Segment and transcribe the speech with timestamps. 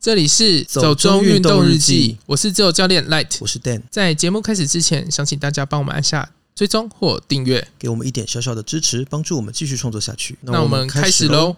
[0.00, 3.82] 这里是走中运动日记，我是自由教练 Light，我是 Dan。
[3.90, 10.38] 在节目开始之前，想请大家帮我们按下追踪或订阅，给我们一点小小的支持，帮助我们继续创作下去。
[10.42, 11.56] 那我们开始喽！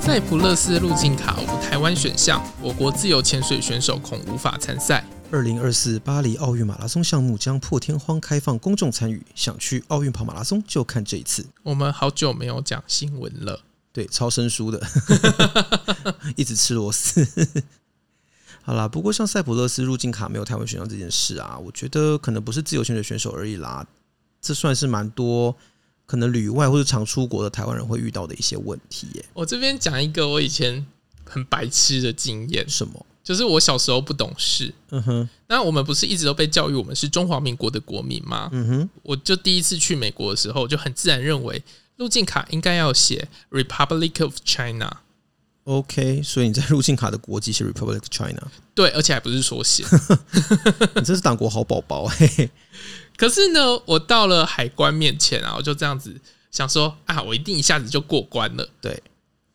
[0.00, 5.04] 赛普勒斯入境卡无台湾选项，我国自由潜水选手恐无法参赛。
[5.34, 11.44] 二零二四巴黎奥运马拉松项目将破天荒开放公众参与，想去奥运跑马拉松就看这一次。
[11.64, 13.60] 我们好久没有讲新闻了，
[13.92, 14.80] 对，超生疏的，
[16.38, 17.26] 一直吃螺丝。
[18.62, 23.84] 好啦，不过像塞浦勒斯入境卡没有台湾选项这件事啊，我觉得可能不是自由潜水选手而已啦，
[24.40, 25.56] 这算是蛮多
[26.06, 29.24] 可能旅外或者常出国的台湾人会遇到的一些问题耶。
[29.34, 30.86] 我这边讲一个我以前
[31.24, 33.04] 很白痴的经验，什么？
[33.24, 38.50] 就是我小时候不懂事，嗯哼，那我们不是一直都被教育我们是中华民国的国民吗？
[38.52, 41.62] 嗯哼，我就第一次去美国的时候，就很自然认为
[41.96, 44.98] 入境卡应该要写 Republic of China。
[45.64, 49.82] OK，所以你在入境卡的国籍是 Republic of China，对，而且还不是缩写。
[50.94, 52.50] 你真是党国好宝宝嘿。
[53.16, 56.14] 可是呢，我到了海关面前啊，我就这样子
[56.50, 58.68] 想说啊，我一定一下子就过关了。
[58.82, 59.02] 对，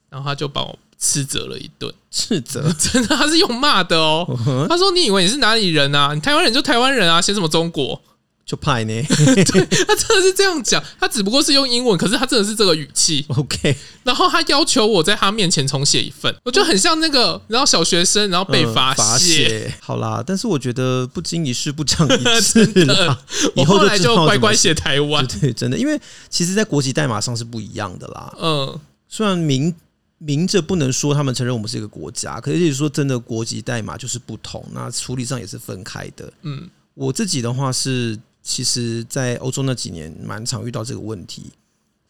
[0.09, 0.79] 然后他就把我。
[1.01, 4.27] 斥责了一顿，斥责 真的，他是用骂的哦。
[4.67, 6.13] 他说：“你以为你是哪里人啊？
[6.13, 8.01] 你台湾人就台湾人啊，写什么中国
[8.45, 13.25] 就派呢？” 对，他真的是这样讲，他只不过是用英文，可是他真的是这个语气。
[13.29, 19.73] OK，然后他要求我在他面前重写一份，我就很像那个，然后小学生，然后被罚写。
[19.79, 23.17] 好啦，但是我觉得不经一事不长一智啦。
[23.55, 25.97] 我后来就乖乖写台湾，对，真的，因为
[26.29, 28.33] 其实，在国籍代码上是不一样的啦。
[28.37, 28.77] 嗯，
[29.07, 29.73] 虽然名。
[30.19, 36.31] 明着不能说他们承认我们是一个国家，可是就是说真的，国籍代码就是不同，那处理上也是分开的。
[36.41, 41.53] 嗯，我自己的话是，其实，在欧洲那几年蛮常遇到这个问题，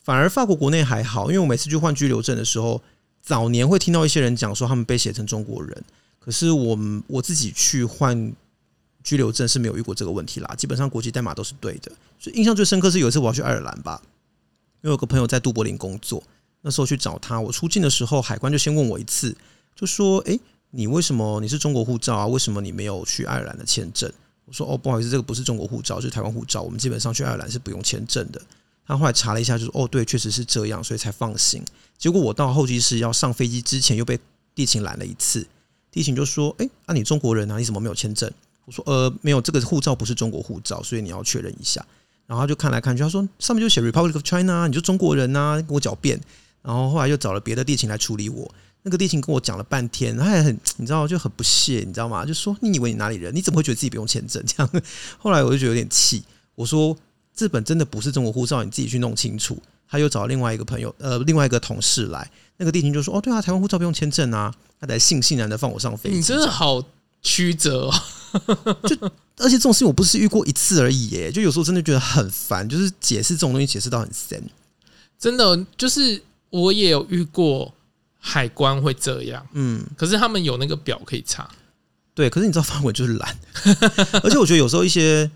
[0.03, 2.81] 反而法国国内还好，因为我每次去换居留证的时候，
[3.21, 5.83] 早年会听到一些人讲说他们被写成中国人，
[6.17, 8.33] 可是我们我自己去换
[9.03, 11.91] 居留证是没有遇过这个问题啦，基本上国籍代码都是对的。
[12.17, 14.01] 所以印象最深刻是有一次我要去爱尔兰吧，
[14.81, 16.23] 因为有个朋友在都柏林工作。
[16.61, 19.35] 那时候去找他，我出境的时候，海关就先问我一次，
[19.75, 20.39] 就说：“诶，
[20.71, 22.27] 你为什么你是中国护照啊？
[22.27, 24.11] 为什么你没有去爱尔兰的签证？”
[24.45, 26.61] 我说：“哦，不好意思，这个不是中国护照，是台湾护照。
[26.61, 28.41] 我们基本上去爱尔兰是不用签证的。”
[28.85, 31.63] 他后来查了一下，就说：“哦，对，确实是这样，所以才放行。”
[31.97, 34.19] 结果我到候机室要上飞机之前，又被
[34.55, 35.47] 地勤拦了一次。
[35.91, 37.57] 地勤就说：“诶，那你中国人啊？
[37.57, 38.29] 你怎么没有签证？”
[38.65, 41.85] 我说：“呃，没有，这个护照不是中国护照，所以你要确认一下。”
[42.27, 46.19] 然后他就看来看去，他说：“上面就写 Republic of China，你就中国人啊，跟我狡辩。”
[46.61, 48.49] 然后后来又找了别的地勤来处理我，
[48.83, 52.25] 那个地勤跟我讲了半天，他也很你知道就很不屑，你知道吗？
[52.25, 53.33] 就说你以为你哪里人？
[53.35, 54.43] 你怎么会觉得自己不用签证？
[54.45, 54.69] 这样，
[55.17, 56.23] 后来我就觉得有点气，
[56.55, 56.95] 我说
[57.35, 59.57] 这本真的不是中国护照，你自己去弄清楚。
[59.91, 66.17] 他又找另外一个朋友，呃，另外一个同事来，那个地勤就说：“哦，对啊，台湾护照不用签证啊。”他才悻悻然的放我上飞机。
[66.17, 66.79] 你真的好
[67.23, 68.95] 曲折哦， 就
[69.37, 74.41] 而且这种事情我不是遇过一次而已耶，就有时候真的觉得很烦，就是解释这种东西解释到很深，
[75.17, 76.21] 真的就是。
[76.49, 77.73] 我也有遇过
[78.17, 81.49] 海关会这样，嗯，可是他们有那个表可以查，
[82.13, 83.39] 对，可是你知道法国就是懒，
[84.23, 85.29] 而且我觉得有时候一些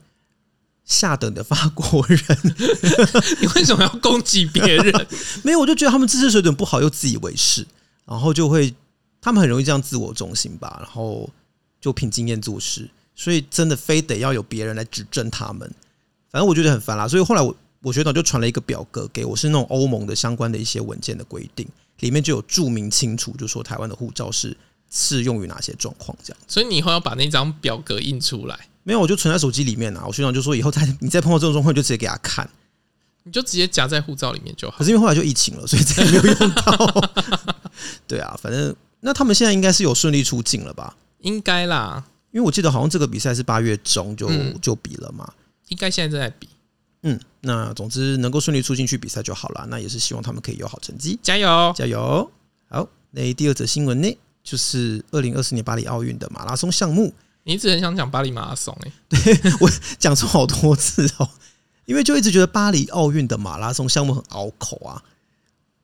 [0.84, 2.20] 下等的法国人，
[3.40, 5.08] 你为什么要攻击别人？
[5.44, 7.66] 没有，我就觉得他们知识水准不好又自以为是，
[8.06, 8.74] 然后就会
[9.22, 11.30] 他们很容易这样自我中心吧，然后
[11.80, 15.72] 就凭经验做事，所以真的非得要有别人来指正他们，
[16.30, 17.56] 反正我觉得很烦啦，所以后来我。
[17.84, 21.68] 我学长就传了一个表格给我，是那种欧盟的相关的一些文件的规定，
[22.00, 24.56] 里面就有注明清楚，就说台湾的护照是
[24.90, 26.40] 适用于哪些状况这样。
[26.48, 28.58] 所以你以后要把那张表格印出来？
[28.84, 30.04] 没有，我就存在手机里面啊。
[30.08, 32.50] 我学长就说以后再你再碰到这种状况，就直接给他看，
[33.24, 34.78] 你就直接夹在护照里面就好。
[34.78, 37.12] 可是因为后来就疫情了，所以再也没有用到。
[38.08, 40.96] 对啊，反正那他们现在应该是有顺利出境了吧？
[41.20, 45.34] 应该啦，因为我记得好像这个比赛是八月中就、嗯、就比了嘛，
[45.68, 46.48] 应该现在正在比。
[47.04, 49.66] 嗯，那总之能够顺利出进去比赛就好了。
[49.70, 52.30] 那也是希望他们可以有好成绩，加油加油！
[52.70, 57.14] 好，那第二则新闻呢，就是二零二四年巴黎奥运的马拉松项目。
[57.44, 59.70] 你一直很想讲巴黎马拉松哎、欸， 对我
[60.00, 61.30] 讲错好多次哦，
[61.86, 65.04] 因为就一直觉得巴黎奥运的马拉松项目很拗口啊。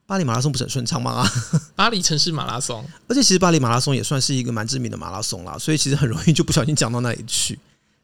[0.06, 1.24] 巴黎马拉松不是很顺畅吗？
[1.76, 7.56] 巴黎城市马拉松，而且其实巴黎马拉松也算是一个蛮知名的马拉松啦，所以其实很容易就不小心讲到那里去。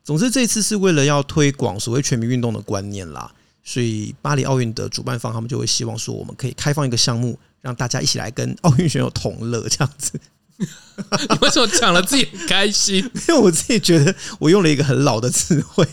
[0.07, 3.29] 总之，这次是为了要推广所谓全民运动的观念啦，
[3.65, 10.13] 所以巴黎奥运的主办方他们就会希望说，我们可以开放一个项目，让大家一起来跟奥运选手同乐，这样子。
[10.59, 12.99] 你为什么讲了自己很开心？
[13.29, 15.85] 因为我自己觉得我用了一个很老的词汇。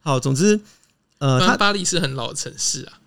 [0.00, 0.60] 好，总之，
[1.18, 2.98] 呃，他巴黎是很老的城市啊。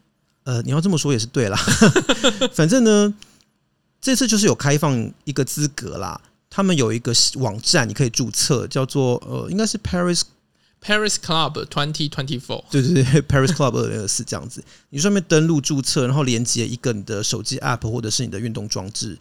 [0.45, 1.59] 呃，你要这么说也是对啦。
[2.55, 3.13] 反正呢，
[3.99, 6.21] 这次就是有开放一个资格啦。
[6.57, 10.23] 他们有一个网站，你可以注册，叫做呃，应该是 Paris
[10.81, 12.63] Paris Club Twenty Twenty Four。
[12.71, 14.63] 对对对， Paris Club 二零二四这样子。
[14.89, 19.15] 你上面登录注册，然后连接一个你的手机 App 或者是你的运动装置，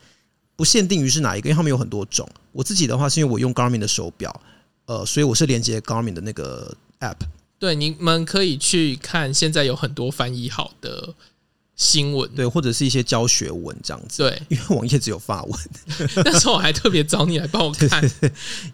[0.57, 2.27] 不限定于是哪一个，因为他们有很多种。
[2.53, 4.41] 我自己的话是因为我用 Garmin 的手表，
[4.87, 7.19] 呃，所以我是连接 Garmin 的那个 App。
[7.59, 11.06] 对，你们可以去看，现在有很多翻译好的
[11.77, 14.23] 新闻，对，或者是一些教学文这样子。
[14.23, 15.61] 对，因为网页只有法文，
[16.25, 18.03] 那时候我还特别找你来帮我 看，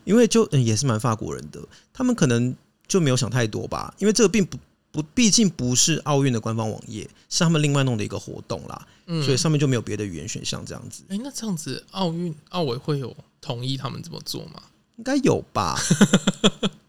[0.04, 1.60] 因为就嗯也是蛮法国人的，
[1.92, 2.54] 他们可能
[2.86, 4.56] 就没有想太多吧，因为这个并不
[4.92, 11.02] 不，毕竟不是奥运的官方网页，是他们另外弄的一个活动啦，嗯，所以上面就没有别的语言选项这样子。
[11.08, 14.62] 哎，那这样子奥运奥委会有同意他们这么做吗？
[14.96, 15.76] 应该有吧。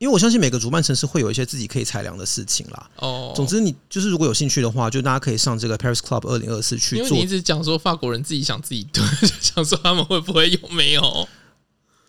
[0.00, 2.90] 因为我相信每个主办城市会有一些自己可以裁量的事情啦。
[2.96, 7.04] 哦，总之你就是如果有兴趣的话，就大家可以上这个 Paris Club 二零二四去做。
[7.06, 11.28] 因为你一直讲说法国人自己想自己对， 就想说他们会不会有没有？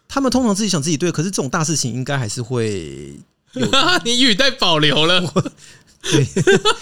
[0.07, 3.13] 他们通常自己想自己对，可是这种大事情应该还是会
[3.55, 3.67] 有。
[4.05, 5.21] 你语带保留了。
[5.21, 5.51] 我
[6.01, 6.27] 对，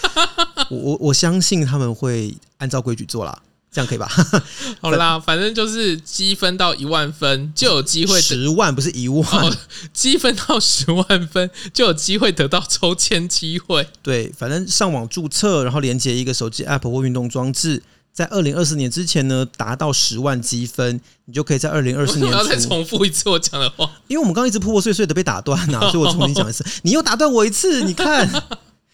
[0.70, 3.36] 我我我相信他们会按照规矩做啦。
[3.72, 4.10] 这样可以吧？
[4.80, 9.56] 好啦， 反正就是积分到一万分就有机会，十万不是一万，
[9.92, 13.86] 积分到十万分就有机会得到抽签机会。
[14.02, 17.80] 对，反正上网注册，然后连接一个手机 App 或运动装置，
[18.12, 22.28] 在二零二四年之前呢，达到十万积分，你就可以在二零二四年。
[22.28, 26.64] 我要再重复一次我讲的话，因为我们刚刚一直破破碎碎的被打断啊，所以我重新讲一次。
[26.82, 28.28] 你又打断我一次，你看。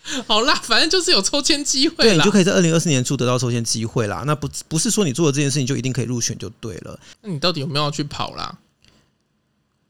[0.27, 4.23] 好啦，反正就是有抽签机会，对，你就可以在二零二四年初得到抽签机会啦。
[4.27, 6.99] 那不不是说你做的这件事情就一定可以入选就对了。
[7.23, 8.59] 那你到底有没有要去跑啦？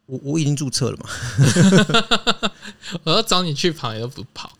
[0.07, 2.51] 我我已经注册了嘛。
[3.05, 4.53] 我要找你去跑也都不跑，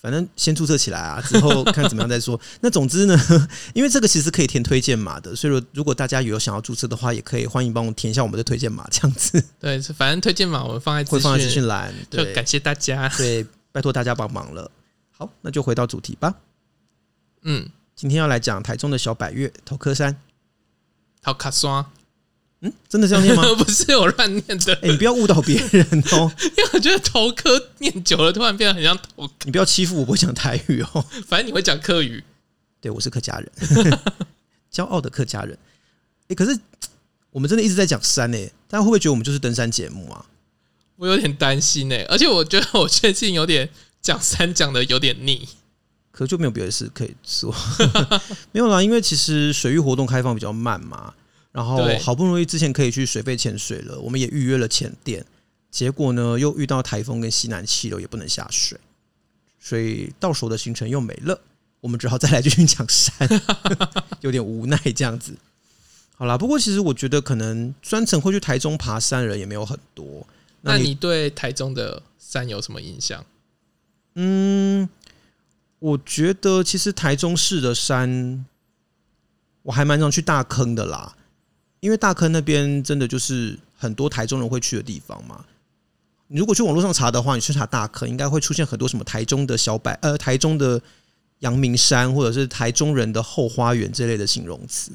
[0.00, 2.40] 反正先注册起来啊，之后看怎么样再说。
[2.62, 9.44] 那总之呢，因为这个其实可以填推荐码的，所以说如果大家有想要注册的话，也可以欢迎帮我填一下我们的推荐码，这样子。
[9.58, 13.08] 对，反正推荐码我们放在会放在资讯栏，就感谢大家。
[13.18, 13.44] 对。
[13.72, 14.70] 拜托大家帮忙了，
[15.10, 16.34] 好，那就回到主题吧。
[17.42, 20.20] 嗯，今天要来讲台中的小百岳头科山，
[21.22, 21.86] 头卡山。
[22.62, 23.42] 嗯，真的这样念吗？
[23.56, 24.74] 不是我乱念的。
[24.74, 25.82] 哎、欸，你不要误导别人
[26.12, 26.30] 哦。
[26.58, 29.26] 因为我觉得头科念久了，突然变得很像头。
[29.44, 31.02] 你不要欺负我，不会讲台语哦。
[31.26, 32.22] 反正你会讲客语。
[32.78, 33.98] 对，我是客家人，
[34.70, 35.56] 骄傲的客家人。
[36.24, 36.60] 哎、欸，可是
[37.30, 40.26] 我们真的一直在讲山诶，大家会不会觉得我们就是登山节目啊？
[41.00, 43.66] 我有点担心哎、欸，而且我觉得我最近有点
[44.02, 45.48] 讲山讲的有点腻，
[46.12, 47.54] 可就没有别的事可以做，
[48.52, 51.14] 没有啦，因为其实水域活动开放比较慢嘛，
[51.52, 55.24] 然后好不容易之前可以去水肺潜水了，我们也预约了潜店，
[55.70, 58.78] 结果呢又遇到台风跟西南气流，也不能下水，
[59.58, 61.40] 所以到时候的行程又没了，
[61.80, 63.26] 我们只好再来继续讲山，
[64.20, 65.34] 有点无奈这样子。
[66.14, 70.26] 好啦，不过其实我觉得可能专程会去台中爬山的人也没有很多。
[70.62, 73.24] 那你对台中的山有什么印象？
[74.14, 74.88] 嗯，
[75.78, 78.44] 我觉得其实台中市的山，
[79.62, 81.16] 我还蛮常去大坑的啦，
[81.80, 85.44] 因为大坑那边真的就是很多台中人会去的地方嘛。
[86.26, 90.80] 你如果去网络上查的话，你去查大坑，应该会出现很多什么台中的小百呃，台中的
[91.40, 94.92] 阳明山，或者是台中人的后花园这类的形容词，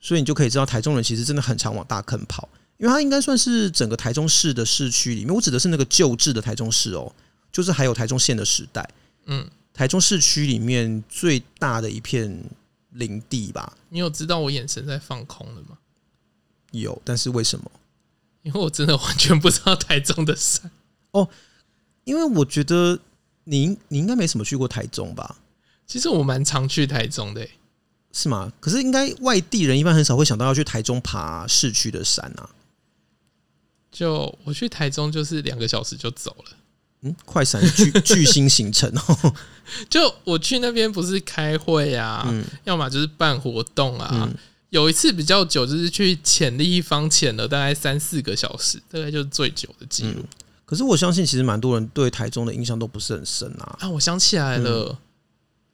[0.00, 2.48] 所以你就可以知道台中人其实真的很常往大坑跑。
[2.78, 7.12] 因为它应该算是整个台中市的市区里面，我指的是那个旧制的台中市哦，
[7.52, 8.88] 就是还有台中县的时代，
[9.26, 12.42] 嗯，台中市区里面最大的一片
[12.90, 13.76] 林地吧。
[13.88, 15.78] 你有知道我眼神在放空了吗？
[16.70, 17.70] 有，但是为什么？
[18.42, 20.70] 因为我真的完全不知道台中的山
[21.10, 21.28] 哦。
[22.04, 22.98] 因为我觉得
[23.44, 25.36] 你你应该没什么去过台中吧？
[25.86, 27.46] 其实我蛮常去台中的，
[28.12, 28.52] 是吗？
[28.60, 32.48] 可是应该外地人一般很少会想到要去台中爬市区的山啊。
[33.98, 36.56] 就我去台中就是两个小时就走了，
[37.00, 39.34] 嗯，快闪巨 巨星行程哦。
[39.90, 44.08] 就我去那边不是开会啊，嗯、要么就是办活动啊。
[44.12, 44.32] 嗯、
[44.70, 50.28] 有一次比较久，就是去潜立方潜了大概三四个小时，大概就是最久的记录、嗯。
[50.64, 53.78] 可是我相信，其实蛮多人对台中的印象都不是很深啊。
[53.80, 54.96] 啊，我想起来了，嗯、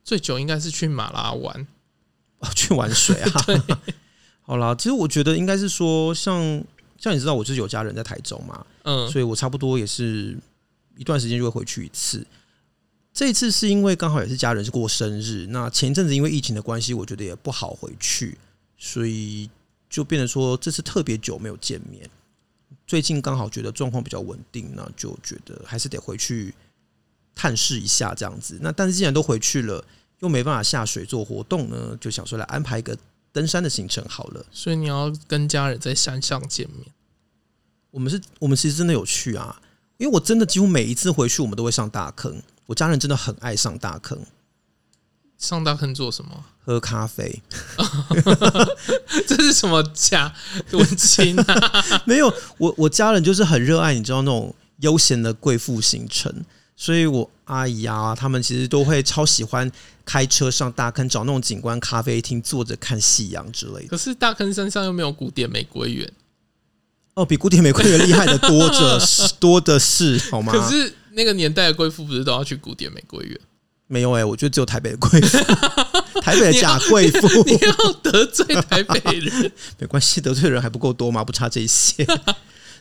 [0.02, 1.66] 最久应该是去马拉湾，
[2.56, 3.30] 去玩水啊。
[3.46, 3.60] 对
[4.40, 6.64] 好啦，其实我觉得应该是说像。
[7.04, 10.34] 像你知道，我就是有家人在台中嘛，嗯，所以我差不多也是
[10.96, 12.26] 一段时间就会回去一次。
[13.12, 18.38] 这一次是因为刚好也是家人是过生日，那前一阵子因为疫情的关系，我觉得也不好回去，
[18.78, 19.50] 所以
[19.90, 22.08] 就变得说这次特别久没有见面。
[22.86, 26.54] 最近刚好觉得状况比较稳定，那就觉得还是得回去
[27.34, 28.58] 探视一下这样子。
[28.62, 29.84] 那但是既然都回去了，
[30.20, 32.96] 又没办法下水做活动呢，就想说来安排一个
[33.34, 34.46] 登山的行程好了。
[34.50, 36.86] 所以你要跟家人在山上见面。
[37.90, 39.60] 我们是，我们其实真的有去啊，
[39.98, 42.40] 因为我真的几乎每一次回去，我们都会上大坑。
[42.66, 44.18] 我家人真的很爱上大坑。
[45.36, 46.44] 上大坑做什么？
[46.64, 47.42] 喝咖啡。
[49.26, 50.32] 这是什么假
[50.70, 51.84] 温馨啊？
[52.06, 56.44] 没有，我我家人就是很热爱，你知道那种悠闲的贵妇行程，
[56.76, 59.70] 所以我阿姨啊，他们其实都会超喜欢
[60.04, 63.88] 开车上大坑，找那种景观咖啡厅，坐着看夕阳之类的。
[63.88, 66.10] 可是大坑山上又没有古典玫瑰园。
[67.14, 69.00] 哦，比古典玫瑰园厉害的多着，
[69.38, 70.52] 多的是，好吗？
[70.52, 73.40] 可是那个年代的贵妇不是都要去古典玫瑰园？
[73.86, 75.38] 没有哎、欸，我觉得只有台北的贵妇，
[76.20, 77.44] 台北的假贵妇。
[77.44, 81.22] 你要得罪台北人， 没关系，得罪人还不够多吗？
[81.22, 82.04] 不差这些。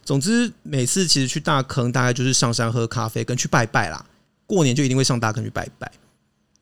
[0.05, 4.05] 总之，每次其实去大坑，大概就是上山喝咖啡，跟去拜拜啦。
[4.45, 5.91] 过年就一定会上大坑去拜拜。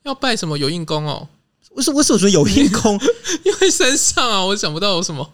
[0.04, 1.28] 要拜什么有印功哦？
[1.72, 2.98] 为什么为什么说有印功？
[3.44, 5.32] 因为山上啊，我想不到有什么。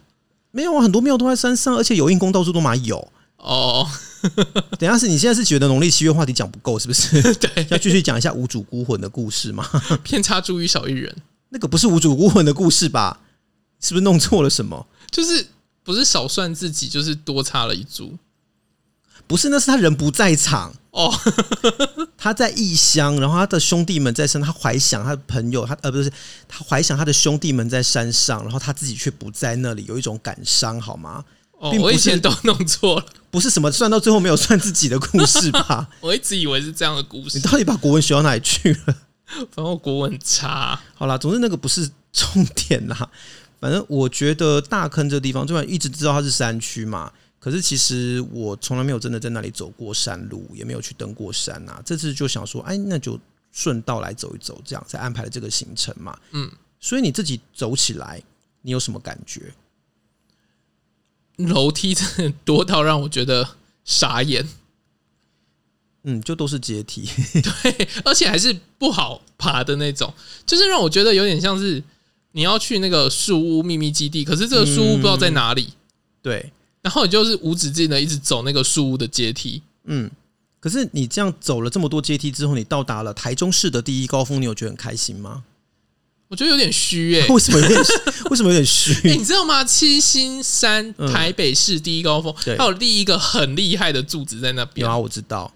[0.50, 3.86] 没有啊，很多庙都在山上，而且有印功到处都嘛有哦。
[4.78, 7.22] 等一下是你现在是觉得农历七月话题讲不够是不是？
[7.36, 9.68] 对，要继续讲一下无主孤魂的故事吗？
[10.02, 11.14] 偏差茱萸少一人，
[11.50, 13.20] 那个不是无主孤魂的故事吧？
[13.80, 14.86] 是不是弄错了什么？
[15.10, 15.46] 就是
[15.88, 18.18] 不是少算自己，就是多插了一株。
[19.26, 21.10] 不是，那是他人不在场哦，
[22.18, 26.12] 他在异乡，然后他的兄弟们在山，他怀想他的朋友，他呃不是
[26.46, 31.24] 他怀想他的兄弟们在山上，然后他自己却不在那里，有一种感伤，好吗？
[31.52, 35.88] 哦，我以前都弄错了， 不是什么算到最后没有算自己的故事吧？
[36.02, 37.38] 我一直以为是这样的故事。
[37.38, 38.94] 你到底把国文学到哪里去了？
[39.24, 40.78] 反正我国文很差。
[40.94, 43.08] 好啦，总之那个不是重点啦。
[43.60, 47.12] 反正我觉得大坑这个地方，虽然一直知道它是山区嘛。
[47.40, 51.80] 可是其实我从来没有真的在那里走过山路，也没有去登过山啊。
[51.84, 53.18] 这次就想说，哎，那就
[53.52, 56.18] 顺道来走一走，这样才安排了这个行程嘛。
[56.32, 56.50] 嗯，
[56.80, 58.20] 所以你自己走起来，
[58.62, 59.54] 你有什么感觉？
[61.36, 63.48] 楼梯真的多到让我觉得
[63.84, 64.46] 傻眼。
[66.02, 67.08] 嗯，就都是阶梯，
[67.62, 70.12] 对，而且还是不好爬的那种，
[70.44, 71.82] 就是让我觉得有点像是
[72.32, 75.62] 你要去那个树屋秘密基地，可是这个树屋不知道在哪里。
[75.62, 75.74] 嗯、
[76.22, 76.52] 对。
[76.80, 80.08] 然后你就是无止境的一直走那个树屋的阶梯，嗯，
[80.60, 85.42] 可是你这样走了这么多阶梯之后，你到达了台中市的第一高峰，你有觉得很开心吗？
[86.28, 87.80] 我觉得有点虚诶， 为什么有点？
[88.30, 88.94] 为什么有点虚？
[89.08, 89.64] 欸，你知道吗？
[89.64, 94.86] 七星山台北市第一高峰，它有立一个很厉害的柱子在那边。
[94.86, 95.52] 有啊，我知道。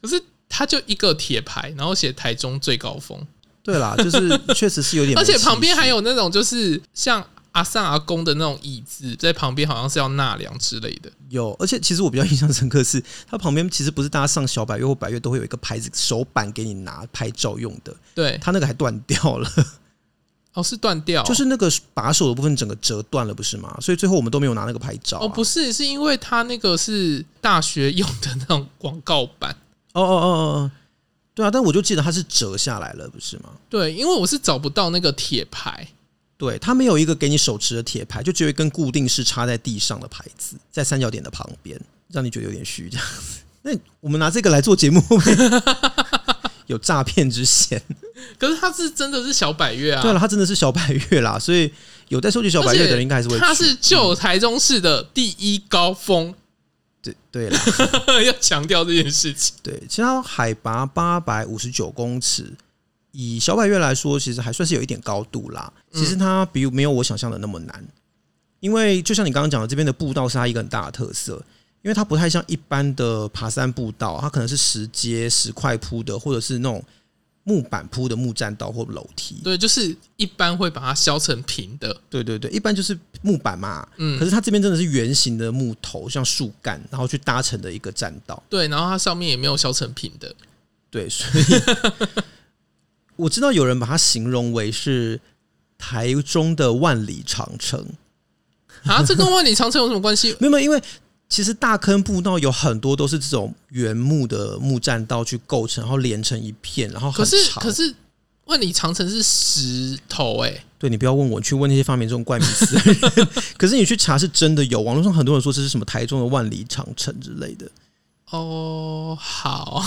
[0.00, 3.26] 可是它就一个铁牌，然后写台中最高峰。
[3.62, 7.24] 对啦， 就是确实是有点，而且旁边还有那种就是像。
[7.52, 11.12] 阿桑阿公的那种椅子在旁边，好像是要纳凉之类的。
[11.28, 17.94] 有，而且其实我比较印象深刻是，它旁边其实不是大家上小百月或百月都会有一个牌子手板给你拿拍照用的。
[18.14, 19.46] 对，它那个还断掉了。
[20.54, 23.76] 哦，是断掉，就是那个把手的部分整个折断了，不是吗？
[23.82, 25.26] 所以最后我们都没有拿那个拍照啊。
[25.26, 29.54] 哦，不是，是因为它那个是大学用的那种广告板。
[29.92, 30.70] 哦哦哦哦，
[31.42, 33.50] 对啊，但我就记得它是折下来了，不是吗？
[33.68, 35.88] 对，因为我是找不到那个铁牌。
[36.36, 41.80] 对，它没有一个给你手持的铁牌，就只有一根固定式插在地上的牌子，在三角点的旁边，
[42.12, 43.40] 让你觉得有点虚这样子。
[43.62, 45.02] 那我们拿这个来做节目，
[46.66, 47.82] 有诈骗之嫌。
[48.38, 50.02] 可是它是真的是小百岳啊！
[50.02, 51.72] 对了，它真的是小百岳啦，所以
[52.08, 53.36] 有在收集小百岳的人应该还是会。
[53.38, 56.32] 它是旧台中市的第一高峰。
[57.02, 57.58] 对对了，
[58.24, 59.56] 要强调这件事情。
[59.62, 62.54] 对，其实它海拔八百五十九公尺。
[63.14, 65.70] 以小百岳来说，其实还算是有一点高度啦。
[65.92, 67.86] 其实它比没有我想象的那么难，
[68.60, 71.34] 因为就像你刚刚讲的，这边的步道是它一个很大的特色，
[71.82, 76.82] 因为它不太像一般的爬山步道，它可能是石阶、石块铺的，或者是那种
[77.44, 79.40] 木板铺的木栈道或楼梯。
[79.42, 81.96] 对，就是一般会把它削成平的。
[82.08, 83.86] 对对对，一般就是木板嘛。
[83.96, 84.18] 嗯。
[84.18, 88.42] 可是它这边真的是圆形的木头，像树干，然后去搭成的一个栈道。
[88.48, 90.34] 对，然后它上面也没有削成平的。
[90.90, 91.44] 对，所以。
[93.16, 95.20] 我知道有人把它形容为是
[95.76, 97.86] 台中的万里长城
[98.84, 100.34] 啊，这跟万里长城有什么关系？
[100.40, 100.82] 没有，因为
[101.32, 107.10] 其实大坑步道有很多都是这种原木的木栈道去构成，然后连成一片，然后。
[107.10, 107.94] 可是可是
[108.44, 112.76] 万里长城是石头哎、欸，对，你不要问我，去问那些发明这种怪名词。
[113.56, 117.66] 可是你去查是真的有，网络上很多人说这是什么台中的万里长城之类的。
[118.30, 119.82] 哦，好，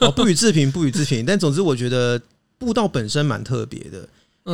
[0.00, 1.26] 哦，不予置评， 不予置评。
[1.26, 2.20] 但总之，我觉得。
[2.56, 4.08] 步道本身蛮特别的，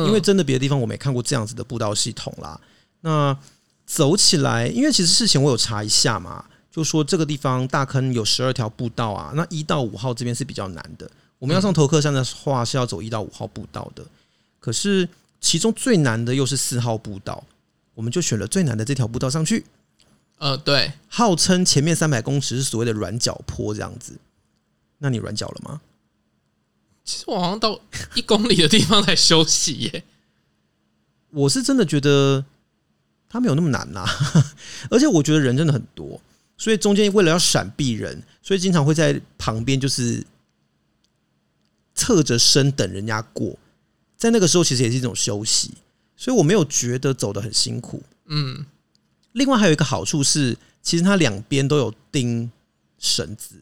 [0.05, 2.59] 因为真的别的地方我没看过这样子的步道系统啦。
[3.01, 3.37] 那
[3.93, 11.11] 走起来，因为其实事前我有查一下嘛，就说这个地方大坑有十二条步道啊，那一到五号这边是比较难的。
[11.37, 14.05] 我们要上头客山的话是要走一到五号步道的，
[14.61, 15.09] 可是
[15.41, 17.43] 其中最难的又是四号步道，
[17.93, 19.65] 我们就选了最难的这条步道上去。
[20.37, 24.13] 呃，对，号称前面三百公尺是所谓的软脚坡这样子，
[24.99, 25.81] 那你软脚了吗？
[27.03, 27.77] 其实我好像到
[28.13, 30.05] 一公里的地方才休息耶。
[31.31, 32.45] 我是真的觉得
[33.31, 34.09] 它没有那么难呐、啊，
[34.91, 36.19] 而且我觉得人真的很多，
[36.57, 40.21] 所以中间为了要闪避人，所以经常会在旁边就是
[41.95, 43.57] 侧着身等人家过，
[44.17, 45.71] 在那个时候其实也是一种休息，
[46.17, 48.03] 所以我没有觉得走得很辛苦。
[48.25, 48.65] 嗯。
[49.31, 52.51] 另外还有一个好处是，其实它两边都有钉
[52.99, 53.55] 绳子，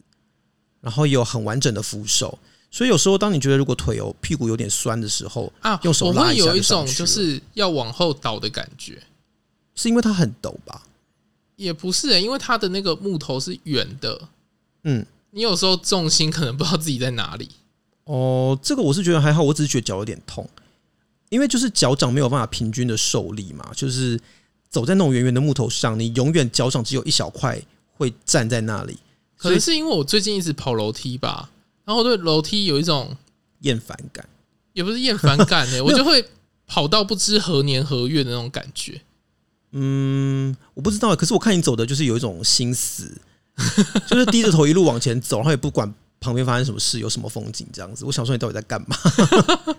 [0.81, 2.39] 然后有很完整的扶手，
[2.71, 8.99] 所以有时候当你觉得如果腿有屁股有点酸的时候啊，用手拉一下有一种就是要往后倒的感觉，
[9.79, 10.83] 是因为它很陡吧？
[11.55, 14.29] 也不是、欸，因为它的那个木头是圆的，
[14.83, 17.49] 嗯，你有时候重心可能不知道自己在哪里。
[18.03, 20.47] 哦，这个我是觉得还好，我只是觉得脚有点痛，
[21.29, 24.19] 因为就是脚掌没有办法平均的受力嘛，就是。
[24.71, 27.59] 走在那种圆圆的木头上，你永远脚掌只有一小块
[27.97, 28.95] 会站在那里。
[29.35, 31.49] 可能是因为我最近一直跑楼梯吧，
[31.85, 33.17] 然后对楼梯有一种
[33.61, 34.29] 厌烦感，
[34.73, 36.23] 也不是厌烦感呢、欸， 我就会
[36.67, 39.01] 跑到不知何年何月的那种感觉。
[39.71, 43.11] 嗯，我不知道，可是我看你走的就是有一种心思，
[44.07, 48.05] 就是低着头一路往前走，然后也不管旁边发生什么事，有什么风景这样子。
[48.05, 48.97] 我想说，你到底在干嘛？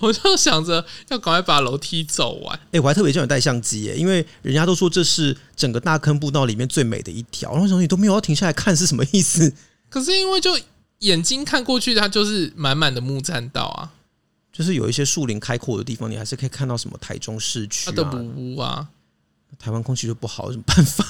[0.00, 2.58] 我就想着要赶快把楼梯走完。
[2.58, 7.52] 哎、欸，我还特别叫你带相机耶，因为人家都说这是整个大坑步道里面最美的一条。
[7.52, 9.54] 然后说你都没有要停下来看是什么意思？
[9.88, 10.58] 可是因为就
[11.00, 13.92] 眼睛看过去，它就是满满的木栈道啊，
[14.52, 17.92] 就是有一些树林开阔的地方，你还是可以看到什么台中市区啊。
[17.92, 18.88] 都不啊，
[19.58, 21.04] 台湾空气就不好，有什么办法？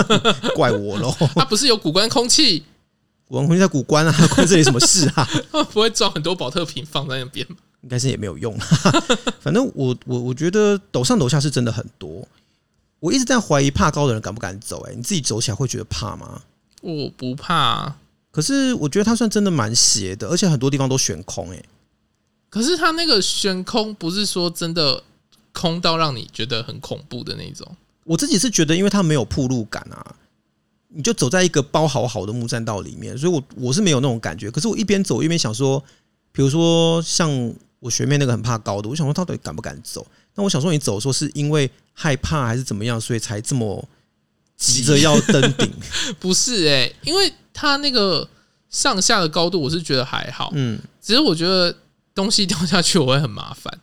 [0.54, 1.14] 怪我喽。
[1.34, 2.64] 它不是有古关空气？
[3.26, 5.28] 古关空气在古关啊， 关这里什么事啊？
[5.72, 7.56] 不会装很多保特瓶放在那边吗？
[7.82, 8.58] 应该是也没有用，
[9.40, 12.26] 反正我我我觉得抖上抖下是真的很多。
[12.98, 14.80] 我一直在怀疑怕高的人敢不敢走？
[14.82, 16.42] 哎，你自己走起来会觉得怕吗？
[16.82, 17.94] 我不怕，
[18.30, 21.50] 可是我觉得它算真的蛮斜的，而且很多地方都悬空。
[21.52, 21.62] 哎，
[22.50, 25.02] 可是它那个悬空不是说真的
[25.60, 27.76] 空到让你觉得很恐怖的那种。
[28.04, 30.16] 我自己是觉得，因为它没有铺路感啊，
[30.88, 34.50] 你就走在一个包好好的木栈道里面，所以我我是没有那种感觉。
[34.50, 35.82] 可是我一边走一边想说，
[36.32, 37.52] 比如说像。
[37.80, 40.06] 我学妹那个很怕高的，我想说她到底敢不敢走？
[40.34, 43.82] 那我想说你走的时候是因为害怕还是怎么样，所以才这么
[44.54, 45.72] 急着要登顶？
[46.20, 48.28] 不是哎、欸，因为它那个
[48.68, 50.52] 上下的高度，我是觉得还好。
[50.52, 51.74] 嗯，只是我觉得
[52.14, 53.80] 东西掉下去我会很麻烦。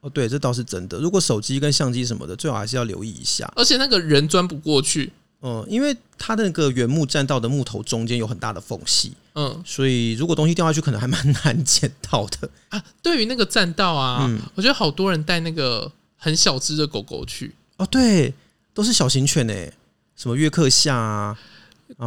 [0.00, 0.98] 哦，对，这倒是真的。
[0.98, 3.50] 如果手机跟相机什么的，最好还是要留意一下。
[3.54, 5.12] 而且那个人钻不过去。
[5.42, 12.82] 嗯，因为它那个原木栈道的木头中间有很大的缝隙，嗯，所以如果东西掉下去，可能还蛮 难捡到的啊。
[13.00, 18.34] 对于那个栈道啊，嗯，我觉得好多人带那个很小只的狗狗去哦，对，
[18.74, 19.72] 都是小型犬诶，
[20.14, 21.38] 什么约克夏啊，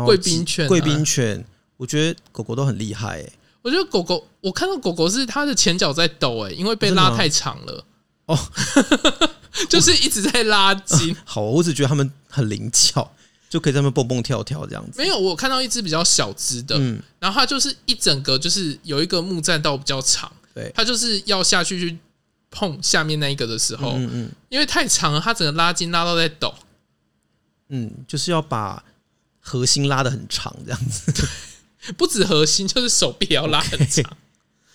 [0.06, 1.44] 贵宾犬，贵宾犬，
[1.78, 3.34] 我觉得狗狗都很厉害诶。
[3.64, 7.84] 我觉得狗狗，我看到狗狗是它的前脚在抖哎，因为被拉太长了。
[8.28, 8.38] 哦，
[9.68, 11.16] 就是一直在拉筋。
[11.26, 13.12] 好，我只觉得它们很灵巧。
[13.50, 15.00] 就可以在那边蹦蹦跳跳这样子。
[15.00, 21.96] 没有，我看到一只比较小只的，嗯，然后它就是一整个就是有一个木栈道比较长，对，它就是要下去去
[22.50, 26.52] 碰下面那一个的时候，嗯嗯，因为太长了，它整个拉筋拉到在抖，
[27.70, 28.84] 嗯，就是要把
[29.40, 31.28] 核心拉的很长这样子，
[31.98, 34.04] 不止核心，就是手臂也要拉很长。
[34.04, 34.16] Okay,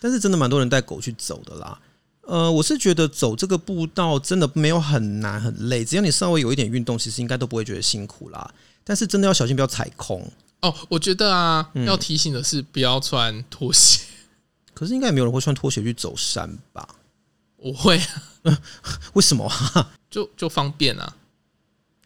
[0.01, 1.81] 但是真的蛮多人带狗去走的啦，
[2.23, 8.55] 呃，我是觉得走这个步道真的没有很难很累，只要你稍微有一点运动，其实应该都不会觉得辛苦啦。
[8.85, 10.75] 但是真的要小心，不要踩空哦。
[10.89, 14.01] 我觉得啊，要提醒的是不要穿拖鞋。
[14.75, 16.89] 可是应该也没有人会穿拖鞋去走山吧？
[17.57, 17.99] 我会
[18.45, 18.59] 啊，
[19.15, 19.91] 为什么啊？
[20.09, 21.17] 就就方便啊。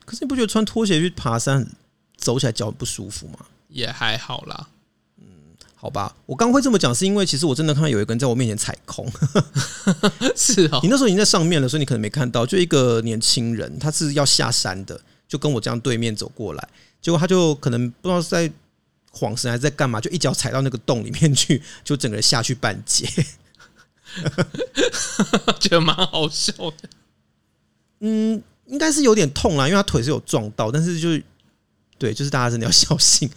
[0.05, 1.69] 可是你不觉得穿拖鞋去爬山
[2.17, 3.39] 走起来脚不舒服吗？
[3.69, 4.69] 也还好啦。
[5.83, 6.15] 嗯，好吧。
[6.27, 9.11] 我刚会这么讲，是因为其实我真的看到有一个人在我面前踩空。
[10.37, 12.47] 是哦，你那时候已经在上面了，所以你可能没看到。
[12.47, 15.01] 就一个年轻人，他是要下山的。
[15.29, 16.69] 就跟我这样对面走过来，
[17.01, 18.53] 结果他就可能不知道是在
[19.11, 23.09] 晃神还是在干嘛，就一脚踩到那个洞里面去， 就整个人下去半截，
[25.59, 26.77] 觉得蛮好笑的。
[28.01, 31.25] 嗯，应该是有点痛啦，因为他腿是有撞到，但是就是
[31.97, 33.31] 对，就是大家真的要小心。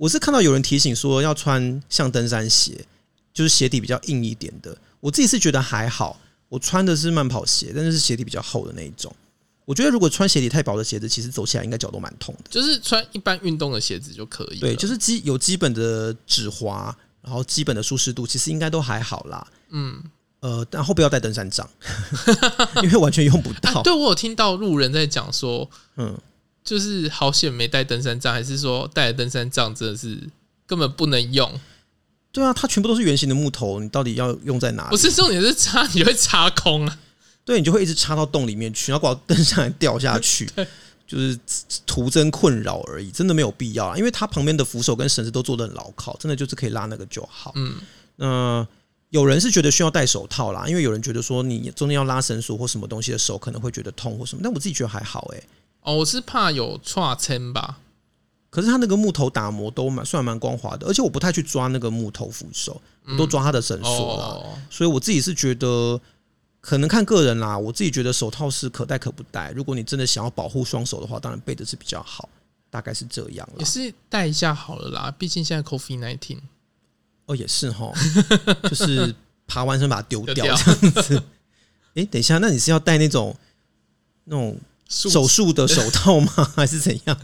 [0.00, 2.86] 我是看到有人提醒说要穿像登山鞋，
[3.34, 4.74] 就是鞋底比较硬一点的。
[4.98, 9.14] 我自己是觉得还好，我穿的是慢跑鞋，但是是鞋底比较厚的那一种。
[9.66, 12.44] 我觉得如果穿鞋底太薄的鞋子，其实走起来应该脚都蛮痛的。
[12.48, 14.58] 就是穿一般运动的鞋子就可以。
[14.58, 19.46] 对，就是基有基本的止滑然后基本的舒适度其实应该都还好啦。
[19.68, 20.02] 嗯，
[20.40, 21.68] 呃，然后不要带登山杖，
[22.82, 23.80] 因为完全用不到。
[23.80, 26.18] 啊、对，我有听到路人在讲说，嗯，
[26.64, 30.18] 就是好险没带登山杖，还是说带了登山杖真的是
[30.66, 31.60] 根本不能用？
[32.32, 34.90] 对啊，它全部都是圆形的木头，你到底要用在哪里？
[34.90, 36.98] 不是重点是插，你会插空啊？
[37.44, 40.64] 对，你就会一直插到洞里面去，然后把登上来掉下去， 对
[41.08, 41.36] 就是
[41.86, 43.96] 徒增困扰而已，真的没有必要啊！
[43.96, 47.50] 因为它旁边的扶手跟绳子都做的很牢靠，真的就是可以拉那个就好。
[47.56, 47.74] 嗯，
[48.14, 48.68] 那、呃、
[49.08, 55.44] 有人是觉得需要戴手套啦，因为有人觉得说你中间要拉绳索或什么东西的手可能会觉得痛或什么，但我自己觉得还好哎、欸。
[55.82, 57.78] 哦，我是怕有串撑吧。
[58.50, 66.00] 可是它那个木头打磨都蛮算蛮光滑的，而且我不太去抓那个木头扶手，我都抓它的绳索了，嗯哦、所以我自己是觉得
[66.60, 67.56] 可能看个人啦。
[67.56, 72.28] 我自己觉得手套是可戴可不戴，如果你真的想要保护双手的话，当然备的是比较好，
[72.70, 73.48] 大概是这样。
[73.56, 76.38] 也是戴一下好了啦，毕竟现在 COVID-19。
[77.26, 77.92] 哦，也是哈，
[78.68, 79.14] 就是
[79.46, 81.22] 爬完山把它丢掉这样子。
[81.94, 83.36] 哎、欸，等一下，那你是要戴那种
[84.24, 84.58] 那种？
[84.90, 86.32] 手术的手套吗？
[86.56, 87.16] 还是怎样？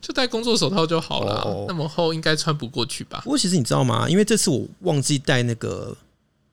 [0.00, 1.42] 就戴工作手套就好了。
[1.42, 3.20] 哦、那么厚应该穿不过去吧？
[3.22, 4.08] 不过其实你知道吗？
[4.08, 5.94] 因为这次我忘记带那个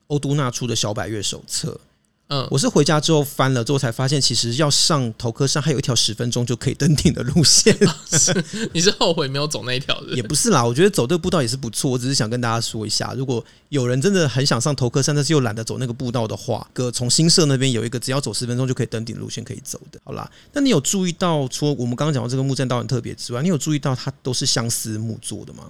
[0.08, 1.80] 欧都纳出的小百月手册。
[2.28, 7.74] 嗯，我是回家之后翻了之后才发现，其实要上头科山还有一条十分钟就可以登顶的路线。
[8.12, 10.14] 是，你是后悔没有走那一条的？
[10.14, 11.90] 也不是啦，我觉得走这个步道也是不错。
[11.90, 19.98] 我只是想跟大家说一下，如果有人真的很想上头科山，但是又懒得走那个步道的话，哥从新社那边有一个只要走十分钟就可以登顶路线可以走的。
[20.04, 25.64] 好啦，那你有注意到，除了我们刚刚讲到这个木栈道很特别之外，你有注意到它都是相思木做的吗？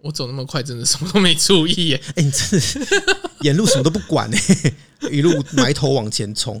[0.00, 2.02] 我走那么快，真的什么都没注意耶！
[2.14, 2.80] 哎、欸，你真的是
[3.40, 4.72] 沿路什么都不管哎，
[5.10, 6.60] 一路埋头往前冲。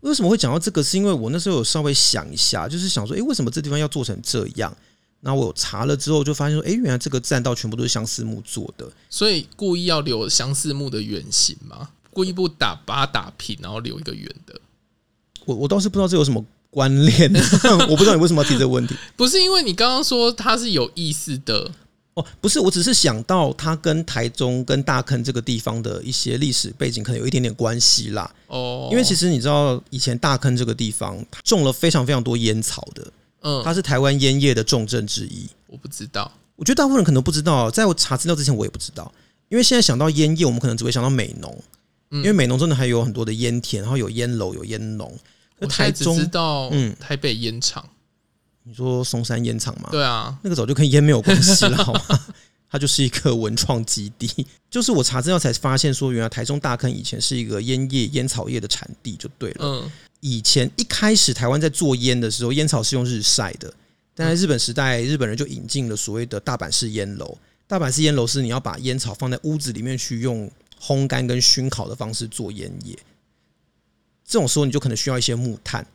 [0.00, 0.82] 为什么会讲到这个？
[0.82, 4.74] 是因为我那时候有稍微想一下，就是想说，哎、欸，为什么这地方要做成这样？
[5.20, 11.90] 那我查了之后，就发现说，哎、欸，原来这个栈道全部都是相思木做的，所以故意要留相思木的圆形吗？
[12.10, 14.58] 故意不打，把它打平，然后留一个圆的。
[15.44, 17.30] 我我倒是不知道这有什么关联，
[17.88, 18.94] 我不知道你为什么要提这个问题。
[19.16, 21.70] 不是因为你刚刚说它是有意思的。
[22.16, 28.34] 哦，不是，我只是想到它跟台中跟大坑这个地方的一些历史背景可能有一点点关系啦。
[28.46, 35.46] 哦，因为其实你知道，以前大坑这个地方种了非常非常多烟草的，嗯，它是台湾烟叶的重镇之一。
[35.66, 39.12] 我不知道，我觉得大部分人可能不知道，在我查资料之前我也不知道，
[39.50, 41.62] 因为现在想到烟叶，我们可能只会想到美浓，
[42.12, 45.14] 因为美浓真的还有很多的烟田，然后有烟楼有烟农。
[45.58, 47.86] 那台中知道，嗯，台北烟厂。
[48.68, 49.88] 你说松山烟厂吗？
[49.92, 52.20] 对啊，那个早就跟烟没有关系了，好吗？
[52.68, 54.44] 它就是一个文创基地。
[54.68, 59.56] 就是我查资料才发现，说原来台中大坑以前是一个烟叶、烟草叶的产地，就对了。
[59.60, 63.72] 嗯，以前一开始台湾在做烟的时候，烟草是用日晒的，
[64.16, 67.38] 但在日本时代，日本人就引进了所谓的大阪式烟楼。
[67.68, 70.50] 大阪式烟楼是你要把烟草放在屋子里面去用
[70.82, 72.98] 烘干跟熏烤的方式做烟叶，
[74.26, 75.86] 这种时候你就可能需要一些木炭。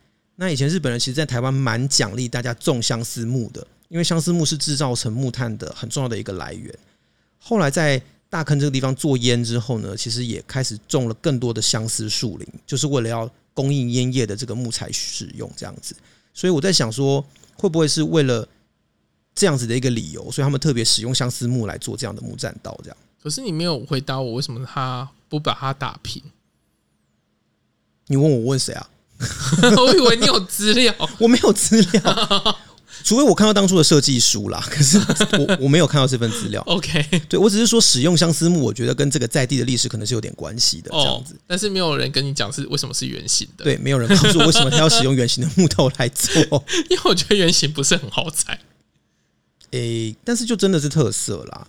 [0.42, 6.76] 那以前日本人其实，在台湾蛮奖励大家种相思木的，因为相思木是制造成木炭的很重要的一个来源。
[7.38, 15.96] 后来在大坑这个地方做烟之后呢，其实也开始种了更多的相思树林，就是为了要供应烟叶的这个木材使用这样子。
[16.34, 17.24] 所以我在想说，
[17.56, 18.48] 会不会是为了
[19.36, 22.76] 这样子的一个理由，所以他们特别使用相思木来做这样的木栈道？
[22.82, 22.98] 这样。
[23.22, 26.20] 可是你没有回答我，为什么他不把它打平？
[28.08, 28.90] 你问我问谁啊？
[29.78, 32.58] 我以为你有资料， 我没有资料，
[33.04, 34.64] 除非我看到当初的设计书啦。
[34.70, 36.62] 可是我我没有看到这份资料。
[36.68, 40.90] OK，对，我只是说使用相思木，我觉得跟这个在地的历史可能是有点关系的。
[40.92, 43.64] 这样子，但是没有人跟你讲是为什么是圆形的。
[43.64, 46.42] 对，没有人告诉我为什么他要使用圆形的木头来做，
[46.90, 48.60] 因为我觉得圆形不是很好踩。
[49.72, 51.68] 诶，但是就真的是特色啦，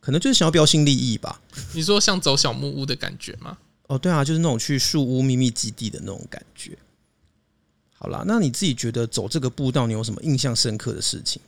[0.00, 1.40] 可能就是想要标新立异吧。
[1.72, 3.58] 你说像走小木屋的感觉吗？
[3.92, 6.78] 哦，对啊，就是那种去树屋秘密基地的那种感觉。
[7.92, 11.42] 好啦，那你自己觉得走这个步道，你有什么印象深刻的事情？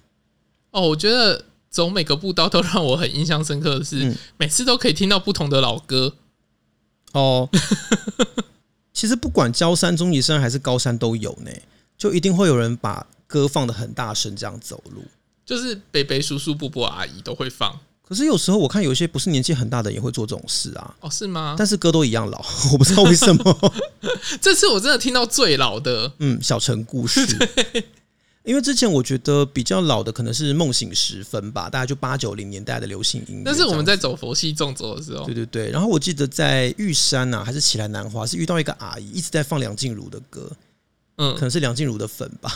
[0.70, 6.16] 哦，我觉得走每个步道都让我很印象深刻的是，嗯、每次都可以听到不同的老歌。
[7.12, 7.48] 哦，
[8.92, 11.50] 其实不管郊山、中级山还是高山都有呢，
[11.96, 15.02] 就一定会有人把歌放的很大声，这样走路，
[15.46, 17.80] 就是北北叔叔、伯伯阿姨都会放。
[18.06, 20.94] 可是有时候我看有一些不是年纪很大的也会做这种事啊。
[21.00, 21.54] 哦，是吗？
[21.56, 23.74] 但是歌都一样老， 我不知道为什么。
[24.40, 27.26] 这次我真的听到最老的，嗯，小城故事。
[28.44, 33.42] 因为之前我觉得比较老的可能是梦醒时分吧，大概就八九零年代的流行音乐。
[33.42, 35.70] 但是我们在走佛系纵走的时候，对对对。
[35.70, 40.52] 然后我记得在玉山呐、啊，还是起来南华，是遇到一个阿姨一直在放梁静茹的歌，
[41.16, 42.52] 嗯，可能是梁静茹的粉吧。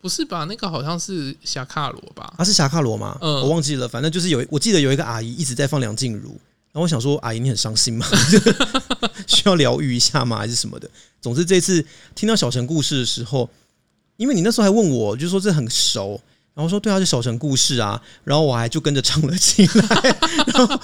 [0.00, 0.44] 不是吧？
[0.44, 2.32] 那个好像是霞卡罗吧？
[2.36, 3.18] 啊，是霞卡罗吗？
[3.20, 3.88] 嗯，我忘记了。
[3.88, 6.28] 反正就是有，我记得有一个阿姨一直在放梁静茹，
[6.72, 8.06] 然后我想说，阿姨你很伤心吗？
[9.26, 10.38] 需要疗愈一下吗？
[10.38, 10.88] 还是什么的？
[11.20, 11.84] 总之这次
[12.14, 13.48] 听到小城故事的时候，
[14.16, 16.20] 因为你那时候还问我，就说这很熟，
[16.54, 20.18] 然后说对啊，是小城故事啊，然后我还就跟着唱了起来，
[20.54, 20.80] 然后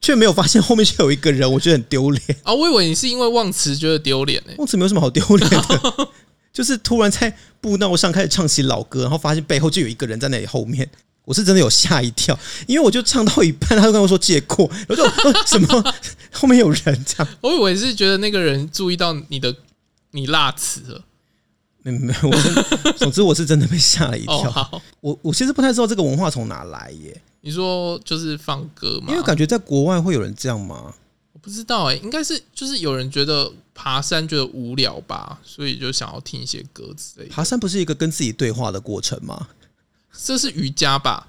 [0.00, 2.52] 却没有发现后面就有一个人，我觉得很丢脸 啊！
[2.52, 4.52] 我以为你是因为忘词觉得丢脸呢？
[4.58, 6.08] 忘词没有什么好丢脸的。
[6.52, 10.88] 就是突然在步道上开始唱起老歌，然后发现背后就有一个人在那里后面，
[11.24, 15.02] 我是真的有吓一跳，因为我就唱到一半，他就跟我说借过，我就
[15.46, 15.94] 什么
[16.32, 19.54] 后面有人这样， 我以为是觉得那个人注意到你的
[20.10, 21.04] 你落词了，
[21.82, 24.50] 没没有，我总之我是真的被吓了一跳。
[24.72, 27.18] 哦、我我其实不太知道这个文化从哪来耶？
[27.40, 29.06] 你说就是放歌吗？
[29.10, 30.92] 因为感觉在国外会有人这样吗？
[31.32, 33.50] 我不知道哎，应该是就是有人觉得。
[33.74, 37.34] 爬山觉得无聊吧，所以就想要听一些歌之类的。
[37.34, 39.48] 爬山不是一个跟自己对话的过程吗？
[40.24, 41.26] 这是瑜伽吧？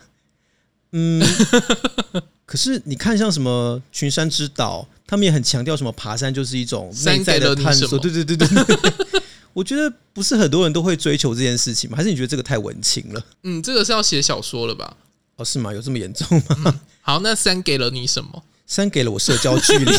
[0.92, 1.24] 嗯。
[2.46, 7.98] 可是你看，像什么群山之岛，他们也很强调什么爬山就是一种内在的探索。
[7.98, 8.94] 对对对对对。
[9.54, 11.98] 我觉得不是很多人都会追求这件事情吗？
[11.98, 13.26] 还是你觉得这个太文青了？
[13.44, 14.96] 嗯，这个是要写小说了吧？
[15.38, 15.74] 哦，是吗？
[15.74, 16.58] 有这么严重吗？
[16.66, 18.44] 嗯，好，那山给了你什么？
[18.68, 19.92] 山给了我社交距离。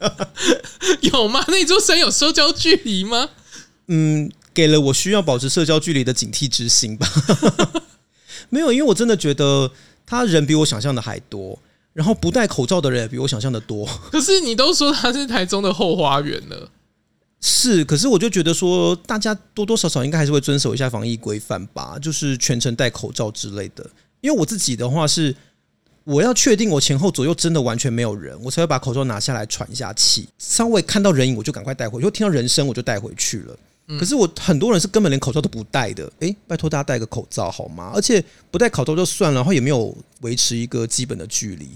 [1.12, 1.44] 有吗？
[1.48, 3.28] 那座山有社交距离吗？
[3.88, 7.06] 嗯，给了我需要保持社交距离的警惕之心吧。
[8.48, 9.70] 没有，因为我真的觉得
[10.06, 11.58] 他人比我想象的还多，
[11.92, 13.86] 然后不戴口罩的人也比我想象的多。
[14.10, 16.70] 可是你都说他是台中的后花园了，
[17.40, 17.84] 是。
[17.84, 23.88] 可是我就觉得说，大家多多少少应该还是会遵守一下防疫规范吧，就是全程戴口罩之类的。
[24.20, 25.34] 因为我自己的话是。
[26.04, 30.28] 我要确定我前后左右真的完全没有人，我才会把口罩拿下来喘一下气。
[30.38, 33.56] 稍微看到人影，我就赶快带回去；又听到人声，我就带回去了。
[33.98, 36.10] 可是我很多人是根本连口罩都不戴的。
[36.20, 37.90] 诶，拜托大家戴个口罩好吗？
[37.94, 41.68] 而且不戴口罩就算了，然后也没有维持一个基本的距离。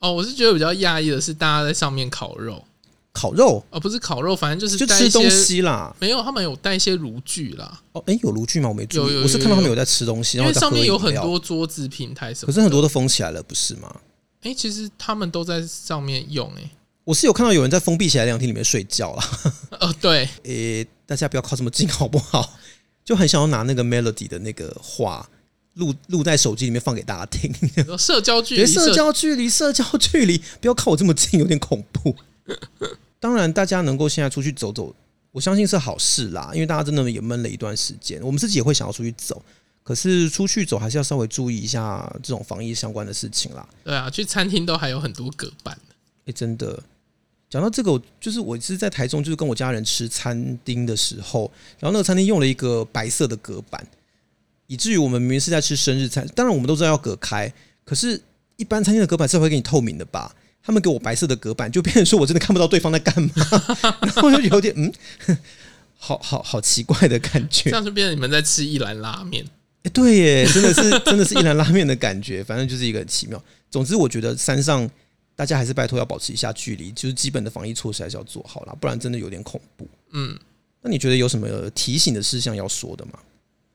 [0.00, 2.64] 哦，我是觉得比较讶异的是，大家在上面烤肉。
[3.14, 3.64] 烤肉？
[3.70, 5.94] 哦，不是烤肉，反正就是就吃东西啦。
[5.98, 7.80] 没有，他们有带一些炉具啦。
[7.92, 8.68] 哦，诶，有炉具吗？
[8.68, 9.16] 我没注意。
[9.22, 12.46] 我是看到他们有在吃东西，因为上面有很多桌子、平台什么。
[12.46, 13.88] 可是很多都封起来了，不是吗？
[14.42, 16.70] 哎、欸，其实他们都在上面用哎、欸，
[17.04, 19.22] 我是有看到有人在封闭起来凉亭里面睡觉了。
[19.80, 22.54] 哦，对， 诶、欸，大家不要靠这么近好不好？
[23.04, 25.28] 就很想要拿那个 Melody 的那个话
[25.74, 27.52] 录录在手机里面放给大家听。
[27.96, 32.16] 社交距离，社交距离，社交距离，不要靠我这么近，有点恐怖。
[33.24, 34.94] 当然，大家能够现在出去走走，
[35.32, 39.42] 我相信是好事啦，因为大家真的也闷了一段时间，我们自己也会想要出去走。
[39.82, 43.66] 可是出去走还是要稍微注意一下这种防疫相关的事情啦。
[43.82, 45.74] 对啊，去餐厅都还有很多隔板。
[46.26, 46.78] 哎，真的，
[47.48, 53.82] 讲到这个，就是我是在台中，就是跟我家人吃餐厅的时候，然后那个餐厅用了一个白色的隔板，
[54.66, 57.50] 以至于我们明明是在吃生日餐，当然我们都知道要隔开，
[57.86, 58.20] 可是，
[58.56, 60.30] 一般餐厅的隔板是会给你透明的吧？
[60.64, 63.30] 他们给我白色的隔板， 就变成说我真的看不到对方在干嘛，
[64.00, 65.38] 然后就有点嗯，
[65.98, 69.44] 好好好奇怪的感觉，这样就变成你们在吃一兰拉面。
[69.82, 72.42] 哎，对耶，真的是，真的是一兰拉面的感觉。
[72.42, 73.40] 反正就是一个很奇妙。
[73.70, 74.88] 总之，我觉得山上
[75.36, 79.86] 大家还是拜托要保持一下距离，就是基本的防疫措施还是要做好啦，不然真的有点恐怖。
[80.12, 80.38] 嗯，
[80.80, 83.18] 那你觉得有什么提醒的事项要说的吗？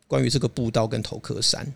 [0.07, 1.71] 关于这个步道跟头壳山，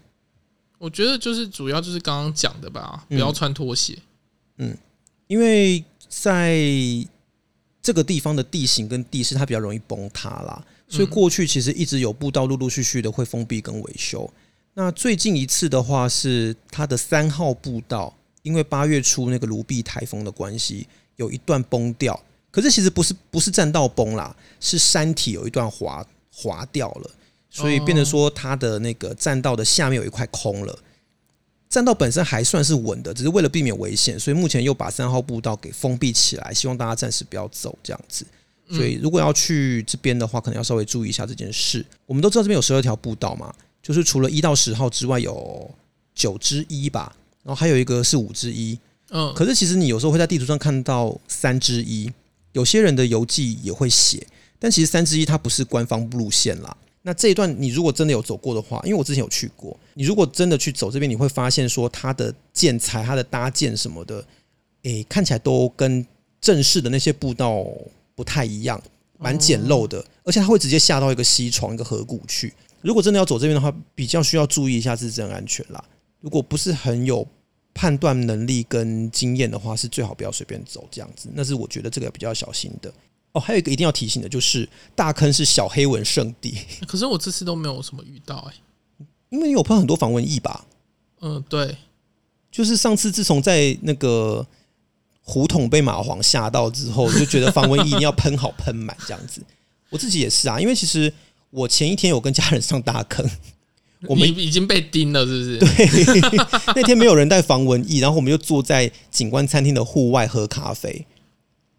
[0.79, 3.95] 我觉得就是主要就是刚刚讲的吧，不要穿拖鞋。
[4.57, 4.77] 嗯，嗯，
[5.27, 6.57] 因为在
[7.81, 10.63] 这个地方的地形跟地势，它比较容易崩塌啦。
[10.87, 14.31] 所以过去其实一直有步道陆陆续续的会封闭跟维修。
[14.75, 22.19] 那最近一次的话是它的三号步道，因为八月初那个卢碧台风的关系，有一段崩掉。
[22.51, 27.11] 可是其实不是不是栈道崩啦，是山体有一段滑滑掉了，
[27.49, 30.79] 所以变得说它的那个栈道的下面有一块空了。
[31.73, 38.23] 栈道本身还算是稳的，只是为了避免危险，所以目前又把三号步道给封闭起来，希望大家暂时不要走这样子。
[38.69, 41.83] 所以，如果要去这边的话，可能要稍微注意一下这件事。
[42.05, 45.67] 我们都知道这边有十二条步道嘛，就是除了一到十号之外，有
[46.13, 48.77] 九之一吧，然后还有一个是五之一。
[49.09, 52.07] 嗯，可是其实你有时候会在地图上看到三之一，
[52.51, 54.27] 有些人的游记也会写，
[54.59, 56.77] 但其实三之一它不是官方路线啦。
[57.03, 64.25] 那这一段你如果真的有走过的话，因为我之前有去过，你如果真的去走这边，你会发现说它的建材、它的搭建什么的，
[64.81, 66.03] 诶，看起来都跟
[66.41, 67.65] 正式的那些步道。
[68.15, 68.79] 不太一样，
[69.17, 72.53] 蛮简陋的，而且它会直接下到一个溪床、一个河谷去。
[72.83, 75.83] 如果真的要走这边的话，比较需要注意一下自身安全啦。
[76.21, 77.27] 如果不是很有
[77.73, 81.27] 判断能力跟经验的话，是最好不要随便走这样子。
[81.33, 82.93] 那是我觉得这个比较小心的。
[83.33, 86.55] 哦，还有一个一定要提醒的就是，大坑是小黑蚊圣地。
[86.87, 90.65] 可是我这次都没有什么遇到哎、欸， 因为你有喷很多防蚊液吧？
[91.21, 91.75] 嗯，对，
[92.51, 94.45] 就是上次自从在那个
[95.21, 99.41] 胡同被蚂蟥吓到之后，就觉得防蚊液一定要喷好喷满这样子。
[99.89, 101.11] 我自己也是啊，因为其实
[101.49, 103.27] 我前一天有跟家人上大坑，
[104.07, 105.57] 我们已经被叮了，是不是？
[105.65, 106.37] 对，
[106.75, 111.07] 那天没有人带防蚊液，然后我们就坐在景观餐厅的户外喝咖啡。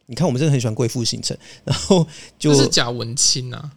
[0.07, 2.07] 你看，我们真的很喜欢贵妇行程，然后
[2.38, 3.73] 就是假文青啊。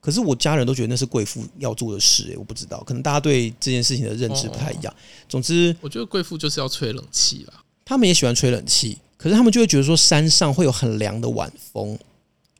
[0.00, 4.94] 可是我家人都觉得那是贵妇要做的事，哎，我不知道，可能大家对这件事情的认知不太一样。
[5.28, 7.54] 总之，我觉得贵妇就是要吹冷气啦。
[7.84, 11.98] 他们也喜欢吹冷气，可是他们就会觉得说山上会有很凉的晚风，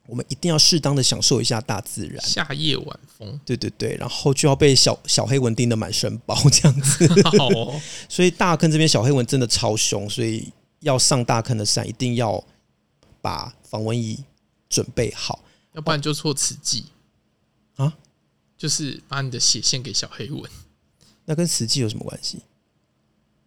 [0.06, 2.20] 我们一定要适当的享受一下大自然。
[2.24, 7.08] 夏夜晚风，对对对，然后就要被小小黑蚊叮得满身包 这样子。
[7.24, 10.52] 好哦，所以大坑这边小黑蚊真的超凶，所以。
[10.86, 12.42] 要上大坑的山，一定要
[13.20, 14.22] 把防蚊衣
[14.70, 15.42] 准备好，
[15.74, 16.86] 要不然就错慈济
[17.74, 17.92] 啊！
[18.56, 20.42] 就是把你的血献给小黑蚊，
[21.24, 22.38] 那跟慈济有什么关系？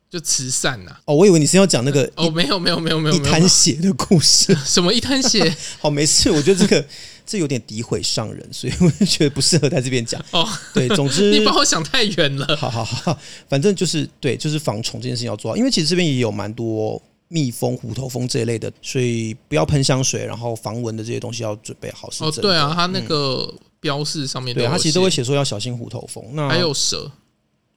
[0.09, 0.99] 就慈善呐！
[1.05, 5.55] 哦，我以为你是要讲那个哦，没有没有没有没有一滩血的故事， 什么一滩血？
[5.79, 6.85] 好，没事，我觉得这个
[7.25, 10.19] 这有点诋毁上人，所以我就觉得不适合在这边讲。
[10.31, 12.57] 哦，对，总之 你把我想太远了。
[12.57, 17.01] 好好好，反正就是对，就是防虫这件事情要做好，因为其实这边也有蛮多。
[17.31, 22.09] 蜜蜂、虎头蜂这一类的，所以不要喷香水，然后防蚊的这些东西要准备好。
[22.09, 26.25] 是哦，对啊，它那个标示上面、嗯，对，它其实都会写说要小心虎头蜂。
[26.33, 27.11] 那还有蛇，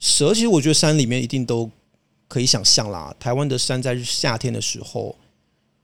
[0.00, 1.70] 蛇其实我觉得山里面一定都
[2.28, 3.14] 可以想象啦。
[3.20, 5.14] 台湾的山在夏天的时候，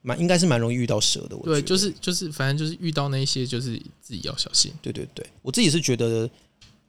[0.01, 1.37] 蛮应该是蛮容易遇到蛇的。
[1.37, 4.73] 我对，就是就是，反正就是遇到那些，就是自己要小心。
[4.81, 6.27] 对对对，我自己是觉得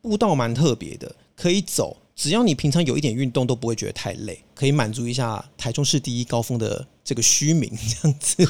[0.00, 1.94] 步道蛮特别的，可以走。
[2.20, 8.46] 只要你平常有一点运动，都不会觉得太累，可以满足一下台中市第一高峰的这个虚名这样子。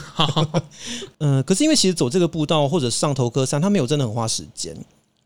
[1.18, 4.76] 嗯、 呃，可是因为其实走这个步道或者上头科山，它没有真的很花时间。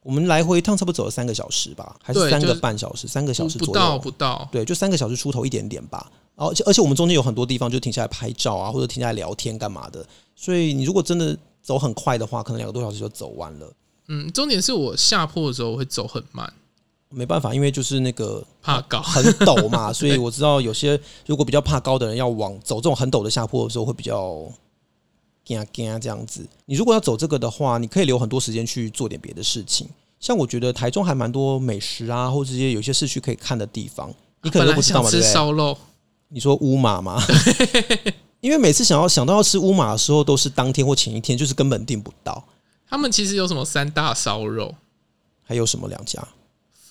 [0.02, 3.08] 我们来回一趟差不多走了三个小时吧，还是三个半小时？
[3.08, 4.46] 三个小时左右，不到不到。
[4.52, 6.12] 对，就三个小时出头一点点吧。
[6.36, 10.06] 而且而且我们中间有很多地方就停下来拍照啊，或者停下来聊天干嘛的。
[10.36, 13.72] 所以你如果真的走很快的话，可能两个多小时就走完了。
[14.08, 16.52] 嗯，重点是我下坡的时候会走很慢。
[17.14, 24.46] 没办法，因为就是那个怕高很陡嘛， 所以我知道有些如果比较怕高的人要往走这种很陡的下坡的时候会比较
[25.44, 26.46] 惊惊这样子。
[26.66, 29.88] 你如果要走这个的话，你可以留很多时间去做点别的事情。
[30.20, 35.28] 像我觉得台中还蛮多美食啊，或者这些有些市区可以看的地方，你可能都不知道嘛，对不对？
[35.28, 35.76] 吃烧肉，
[36.28, 37.22] 你说乌马吗？
[38.40, 42.42] 因为每次想要想到要吃乌马的时候，都是当天或前一天，就是根本订不到。
[42.88, 44.74] 他们其实有什么三大烧肉，
[45.42, 46.26] 还有什么两家？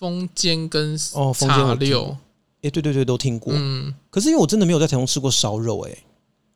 [0.03, 2.13] 风间跟哦，茶六，
[2.61, 3.53] 哎，对对对，都听过。
[3.55, 5.97] 嗯，可是因为我真的没有在台中吃过烧肉，哎，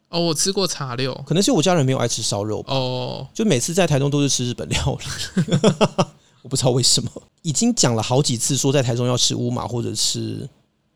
[0.10, 5.54] 哦，我吃过茶六，可能是我家人没有爱吃烧肉哦，就每次在台中都是吃日本料理，
[6.44, 7.10] 我不知道为什么。
[7.42, 10.46] 已经讲了好几次说在台中要吃乌马或者吃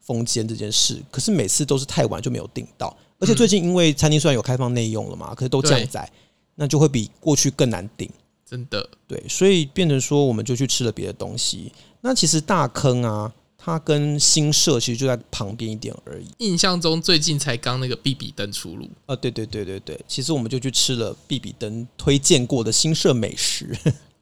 [0.02, 2.94] 风间这件事，可是每次都是太晚就没有订到。
[3.18, 6.12] 而且最近因为餐厅虽然有开放内用了嘛，可是都降载，
[6.56, 8.12] 那就会比过去更难订。
[8.52, 11.72] 真的，对，所以变成说我们就去吃了别的东西。
[12.02, 16.26] 那其实大坑啊，它跟新社其实就在旁边一点而已。
[16.40, 23.74] 印象中最近才刚那个必比登出炉啊，对对对对对，其实我们就去吃了必比登推荐过的新社美食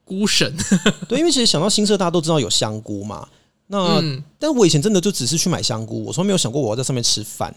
[0.06, 0.56] 菇神。
[1.10, 3.28] 对，因为其实想到新社，大家都知道有香菇嘛。
[3.66, 7.56] 那，嗯、但我以前真的就只是去买香菇，我从来没有想过我要在上面吃饭。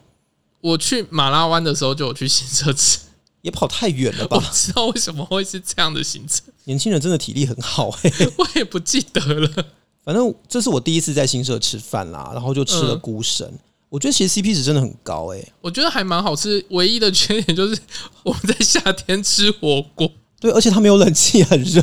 [0.62, 2.98] 我去马拉湾的时候就有去新社吃，
[3.42, 4.36] 也跑太远了吧？
[4.38, 6.42] 我知道为什么会是这样的行程。
[6.64, 9.66] 年轻人真的体力很好哎、欸， 我也不记得了。
[10.04, 13.46] 反正这是我第一次在新社吃饭啦，然后就吃了孤神。
[13.46, 17.80] 嗯、我觉得其实 CP 值真的很高诶、欸，我觉得还蛮好吃，唯一的缺点就是
[18.24, 21.82] 我们在夏天吃火锅，对，而且它没有冷气，很热。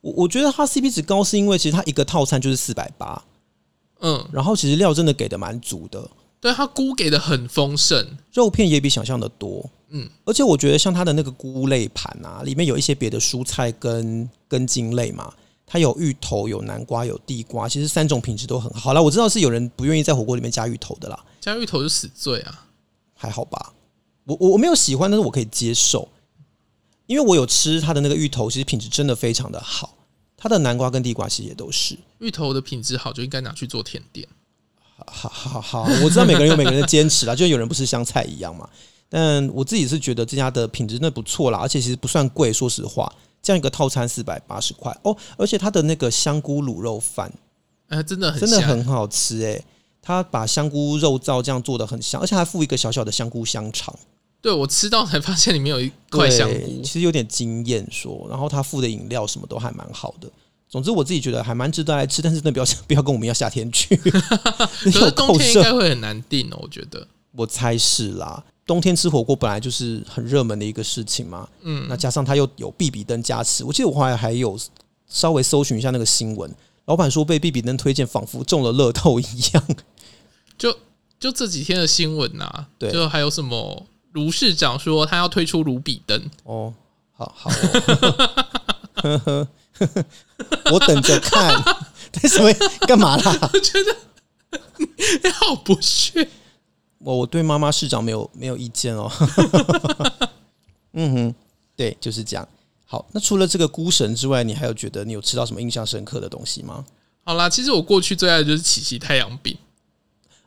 [0.00, 3.22] 我我觉得它 CP 值高是因为其实它一个套餐就是四百八，
[4.00, 15.32] 嗯，然后其实料真的给的蛮足的，对，它菇给的很丰盛，肉片也比想象的多，嗯，而且我觉得像它的那个菇类盘啊，里面有一些别的蔬菜跟根茎类嘛。
[15.70, 18.80] 它有芋头，有南瓜，有地瓜，其实三种品质都很好。
[18.80, 22.66] 好了，我知道是有人不愿意在火锅里面加芋头的啦，加芋头就死罪啊，
[23.14, 23.74] 还好吧？
[24.24, 26.08] 我我我没有喜欢，但是我可以接受，
[27.04, 29.94] 因为我有吃它的那个芋头，其实品质真的非常的好。
[30.38, 34.26] 它的南瓜跟地瓜其实也都是芋头的品质好，就应该拿去做甜点。
[35.12, 38.68] 好好好，我知道每个人有每个人的坚持啦，就有人不吃香菜一样嘛。
[39.08, 43.10] 但我自己是觉得这家的品质真的不错啦，而且其实不算贵，说实话。
[43.40, 47.32] 这样一个套餐四百八十块哦，而且它的那个香菇卤肉饭，
[47.88, 49.62] 哎，真的很真的很好吃哎！
[50.02, 53.94] 他把香菇肉燥这样做的很香，而且还附一个小小的香菇香肠。
[54.42, 58.26] 对，我吃到才发现里面有一块香菇，其实有点惊艳说。
[58.28, 60.28] 然后他附的饮料什么都还蛮好的。
[60.68, 63.96] 总之我自己觉得还蛮值得来吃，但是真的不要 不要跟我们要夏天去，
[64.84, 66.58] 可是冬天应该会很难定哦。
[66.60, 68.44] 我觉得，我猜是啦。
[68.66, 74.58] 冬天吃火锅本来就是很热门的一个事情嘛，嗯，那加上它又有必比登加持，我记得我后来还有
[75.08, 76.54] 稍微搜寻一下那个新闻，
[76.84, 79.64] 老板说被必比登推荐，仿佛中了乐透一样。
[80.58, 80.76] 就
[81.18, 86.30] 就这几天的新闻呐、啊，对，就还有什么卢市长说他要推出卢比登。
[86.44, 86.74] 哦，
[87.16, 87.50] 好好、
[89.02, 89.48] 哦，
[90.72, 91.54] 我等着看，
[92.22, 92.52] 为什么
[92.86, 93.50] 干嘛啦？
[93.52, 93.96] 我觉得
[95.22, 96.28] 你 好不屑。
[96.98, 99.10] 我我对妈妈市长没有没有意见哦，
[100.94, 101.34] 嗯哼，
[101.76, 102.46] 对，就是这样。
[102.84, 106.84] 好，那除了这个孤神之外，你还有觉得你有吃到什么印象深刻的东西吗？
[107.24, 109.56] 好啦，其实我过去最爱的就是琪琪太阳饼。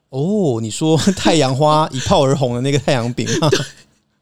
[0.09, 3.49] 哦，你说太阳花一炮而红的那个太阳饼吗？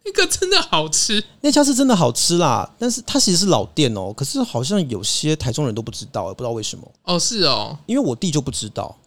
[0.10, 2.70] 那个真的好吃，那家是真的好吃啦。
[2.80, 6.92] 但是它其实是老店哦，可是好像有些台中人都不知道，不知道为什么。
[7.04, 8.98] 哦，是哦，因为我弟就不知道。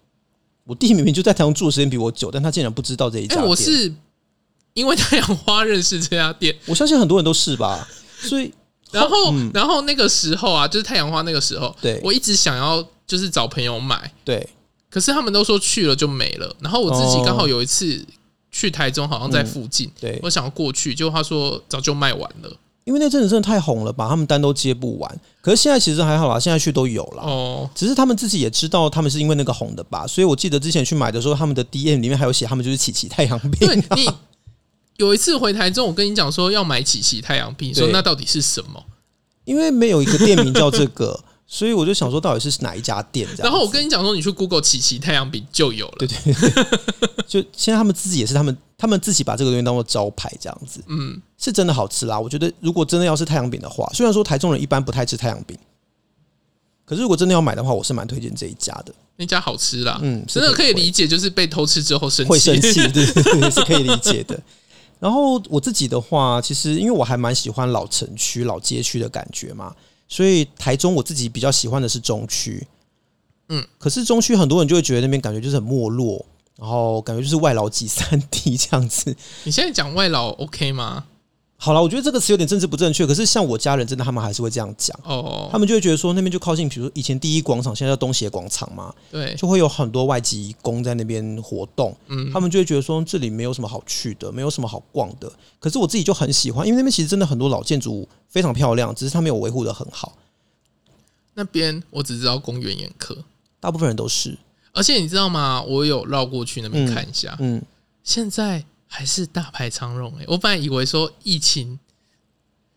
[0.64, 3.46] 我弟明明就在台中住的时间比我久，但他竟然不知道这一家店。
[3.46, 3.92] 我是
[4.74, 7.88] 因为太阳花认识这家店，我相信很多人都是吧。
[8.20, 8.52] 所以，
[8.92, 14.48] 然后，嗯、然后那个时候啊，就是太阳花那个时候，对我一直想要就是找朋友买，对，
[14.88, 16.54] 可是他们都说去了就没了。
[16.60, 18.06] 然后我自己刚好有一次
[18.52, 22.56] 去台中，好像在附近，嗯、对我想要过去，结果他说早就卖完了。
[22.84, 25.20] 因为那阵子真的太红了，吧他们单都接不完。
[25.40, 27.22] 可是现在其实还好啦，现在去都有了。
[27.22, 30.04] 哦，只是他们自己也知道，他们是因为那个红的吧？
[30.04, 33.52] 所以我记得之前去买的时候，他们的 DM 里面还有写，他们就是琪琪太阳饼。
[33.60, 34.10] 对，你
[34.96, 38.84] 有一次回台中，我跟你讲说要买琪琪太阳饼，说那到底是什么？
[39.44, 41.18] 因为没有一个店名叫这个，
[41.54, 43.28] 所以我就想说到底是哪一家店？
[43.36, 45.94] 然后我跟你讲说，你去 Google 琪琪太阳饼就有了。
[45.98, 46.64] 对对對，
[47.28, 48.56] 就现在他们自己也是他们。
[48.78, 52.18] 他们自己把这个东西当做招牌，这样子，嗯，是真的好吃啦。
[52.18, 55.56] 我觉得，如果真的要是太阳饼的话，虽然说台中人一般不太吃太阳饼，
[56.84, 58.92] 可是如果真的要买的话，我是蛮推荐这一家的。
[59.14, 63.04] 那家好吃啦，嗯，真的可以理解，就是被偷吃之后生气，会生气， 对，
[63.52, 64.36] 是可以理解的。
[64.98, 69.72] 然后我自己的话，其实因为我还蛮喜欢老城区、老街区的感觉嘛，
[70.12, 72.66] 所以台中我自己比较喜欢的是中区，
[73.48, 76.22] 嗯，可是中区很多人就会觉得那边感觉就是很没落。
[76.58, 79.16] 然后感觉就是外劳挤三地这样子。
[79.44, 81.06] 你现在讲外劳 OK 吗？
[81.64, 83.06] 好了，我觉得这个词有点政治不正确。
[83.06, 84.98] 可是像我家人真的，他们还是会这样讲。
[85.04, 88.92] 哦，他们就会觉得说那边就靠近，比如说以前第一广场，现在叫东协广场嘛。
[89.12, 91.96] 对，就会有很多外籍工在那边活动。
[92.08, 95.32] 嗯，他们就会觉得说这里没有什么好去的，没有什么好逛的。
[95.60, 100.18] 可是我自己就很喜欢，因为那边其实真的很多老建筑物非常漂亮，只是他没有维护的很好。
[101.34, 103.16] 那边我只知道公园眼科，
[103.60, 104.36] 大部分人都是。
[104.72, 105.62] 而且你知道吗？
[105.62, 107.62] 我有绕过去那边看一下，嗯，嗯，
[108.02, 108.64] 现在
[108.94, 110.24] 还是大排长龙哎！
[110.28, 111.78] 我本来以为说疫情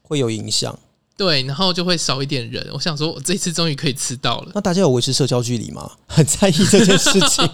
[0.02, 0.80] 会有影响，
[1.18, 2.66] 对，然后就会少一点人。
[2.72, 4.52] 我想说，我这次终于可以吃到了。
[4.56, 5.92] 那大家有维持社交距离吗？
[6.08, 7.50] 很在意这件事情。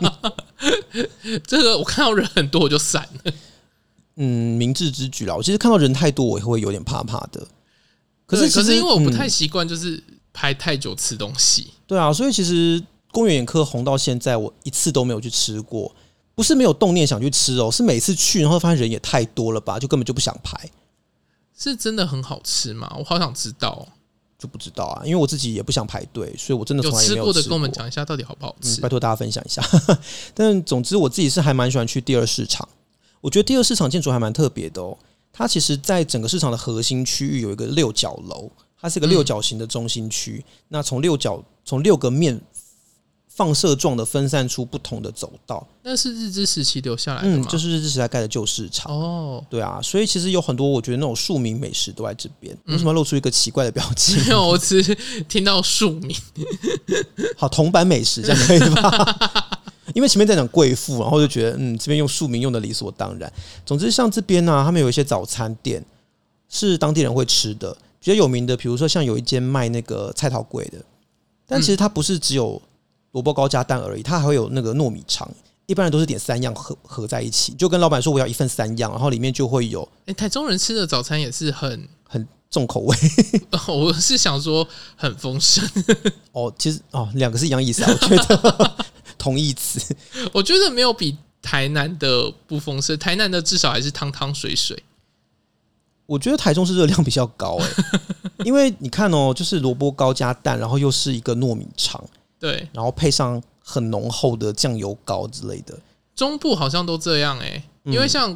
[1.47, 3.33] 这个我看到人很多，我就闪了。
[4.17, 5.35] 嗯，明智之举啦。
[5.35, 7.47] 我其实看到人太多，我也会有点怕怕的。
[8.27, 10.01] 可是，可是因为我不太习惯，就是
[10.31, 11.63] 排太久吃东西。
[11.63, 12.81] 嗯，对啊，所以其实。
[13.13, 15.93] 公园眼科红到现在，我一次都没有去吃过。
[16.41, 20.59] 不是没有动念想去吃哦，是每次去然后发现人也太多了吧，就根本就不想排。
[21.55, 22.91] 是真的很好吃吗？
[22.97, 23.87] 我好想知道，
[24.39, 27.27] 就不知道啊，因为我自己也不想排队，所以我真的从来没有吃过。
[27.27, 28.79] 有吃过的跟我们讲一下，到底好不好吃？
[28.79, 29.63] 嗯，拜托大家分享一下。
[30.33, 32.67] 但总之，我自己是还蛮喜欢去第二市场。
[33.19, 34.97] 我觉得第二市场建筑还蛮特别的哦。
[35.31, 40.43] 它其实在整个市场的核心区域有一个六角楼，它是一个六角形的中心区。
[40.43, 40.51] 嗯。
[40.69, 42.41] 那从六角，从六个面。
[43.41, 47.43] 放射状的分散出不同的走道，那是日治时期留下来的吗？
[47.43, 48.93] 嗯，就是日治时代盖的旧市场。
[48.93, 52.55] 哦，对啊，所以其实有很多我觉得那种庶民美食都在这边。
[52.65, 54.21] 为什么要露出一个奇怪的表情？
[54.25, 54.93] 没有，我只是
[55.27, 56.15] 听到庶民。
[57.35, 59.59] 好，铜板美食这样可以吧？
[59.95, 63.33] 因为前面在讲贵妇，然后就觉得嗯，这边用庶民用的理所当然。
[63.65, 65.83] 总之，像这边呢、啊，他们有一些早餐店
[66.47, 70.77] 是当地人会吃的，比较有名的，比如说像有一间卖那个菜桃粿的，
[71.47, 72.61] 但其实它不是只有。
[73.11, 75.29] 萝卜糕加蛋而已，它还会有那个糯米肠。
[75.67, 79.87] 一般人都是点三样合合在一起，就跟老板说我要一份三样，然后里面就会有。
[80.05, 82.97] 哎，台中人吃的早餐也是很很重口味。
[83.69, 85.63] 我是想说很丰盛。
[86.33, 88.75] 哦，其实哦，两个是一样意思啊，我觉得
[89.17, 89.95] 同义词。
[90.33, 94.83] 我觉得没有比台南的不丰盛，台南的至少还是汤汤水水。
[96.05, 97.69] 我觉得台中是热量比较高哎，
[98.43, 102.03] 因为你看哦，就是萝卜糕加蛋，然后又是一个糯米肠。
[102.41, 105.77] 对，然后配上很浓厚的酱油膏之类的，
[106.15, 108.35] 中部好像都这样哎、欸，因为像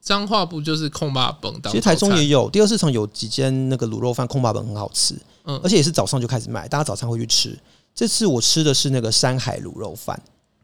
[0.00, 1.52] 彰化不就是空霸本？
[1.64, 7.56] 其实台中也有，第二市场有几间那个卤肉饭空霸本很好吃，嗯，而且也是早上就开始卖，大家早餐会去吃。
[7.94, 10.18] 这次我吃的是那个山海卤肉饭，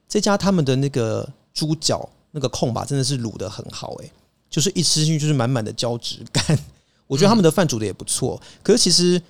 [0.09, 4.11] 这家他们的那个猪脚那个空霸真的是卤的很好，欸，
[4.49, 6.59] 就是一吃进去就是满满的胶质感。
[7.07, 9.21] 我觉得他们的饭煮的也不错，可是其实，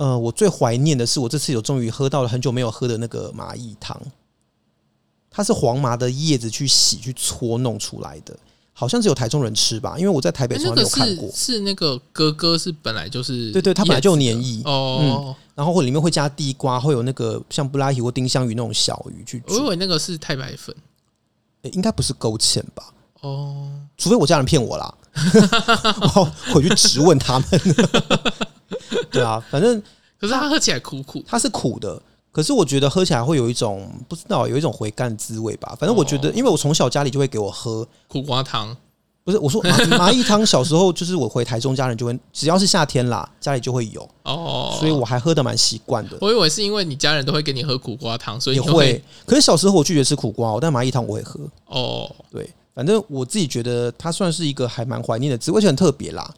[0.00, 4.00] 呃，我最怀念的是我这次有终于喝到了很久没有喝的那个麻薏汤，
[5.30, 8.34] 它是黄麻的叶子去洗去搓弄出来的。
[8.72, 11.30] 好像是有台中人吃吧，因为我在台北从来没有看过。
[11.34, 19.52] 是那个哥哥是本来就是对对，它本来就有黏液哦、嗯，然后或里面会加地瓜，会有那个像布拉提或丁香鱼那种小鱼去煮。
[19.52, 20.74] 我以为那个是太白粉，
[21.64, 22.94] 欸、应该不是勾芡吧？
[23.20, 24.94] 哦，除非我家人骗我啦，
[26.16, 27.46] 我回去质问他们。
[29.10, 29.80] 对啊，反正
[30.18, 32.00] 可是它喝起来苦苦，它是苦的。
[32.32, 35.76] 可是我觉得喝起来会有一种不知道有一种回甘滋味吧。
[35.78, 38.76] 反正我觉得，因为我从小家里就会给我喝苦瓜汤，
[39.24, 40.46] 不是我说麻麻薏汤。
[40.46, 46.16] 小时候就是我回台中，家人就会只要是夏天啦，家里就会有哦，所以我还喝的蛮习惯的。
[46.20, 49.02] 我以为是因为你家人都会给你喝苦瓜汤，所以你会。
[49.26, 52.08] 可是小时候我拒绝吃苦瓜，但麻薏汤我会喝哦。
[52.30, 56.34] 对，反正我自己觉得它算是一个还蛮怀念的滋味，而且很特别啦。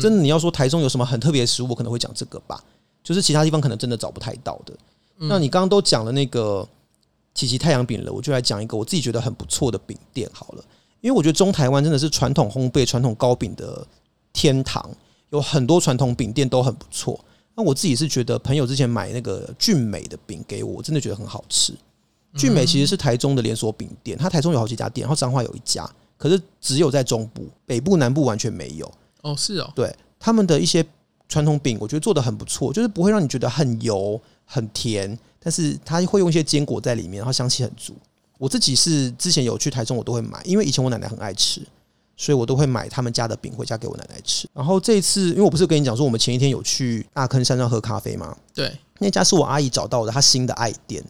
[0.00, 2.62] 真的，你要说台中有什么很特别的食物，我可能会讲这个吧，
[3.02, 4.74] 就是其他地方可能真的找不太到的。
[5.16, 6.68] 那你刚刚都讲了那个
[7.32, 10.64] 琪琪太阳饼了，我就来讲一个我自己觉得很不错的饼店好了。
[11.00, 13.86] 因为我觉得中台湾真的是传统烘焙、传统糕饼的
[14.32, 14.90] 天堂，
[15.30, 17.18] 有很多传统饼店都很不错。
[17.54, 21.72] 那我自己是觉得，朋友之前买那个俊美的饼给我，我真的觉得很好吃。
[22.36, 28.92] 俊美其实是台中的连锁饼店，它台中有好几家店，然后彰化有一家，可是只有在中部、北部、南部完全没有。
[29.22, 30.84] 哦，是哦，对，他们的一些
[31.28, 34.20] 传统饼，我觉得做的很不错，就是不会让你觉得很油。
[34.48, 37.92] 很甜，但是它会用一些坚果在里面，然后香气很足。
[38.38, 41.60] 我自己是之前有去台中，我都会买，因为以前我奶奶很爱吃，
[42.16, 44.48] 所以我都会买他们家的饼回家给我奶奶吃。
[44.54, 48.36] 然后这一次，因为我不是跟你讲说，我们前一天有去大坑山上喝咖啡吗？
[48.54, 51.02] 对，那家是我阿姨找到的，她新的爱店。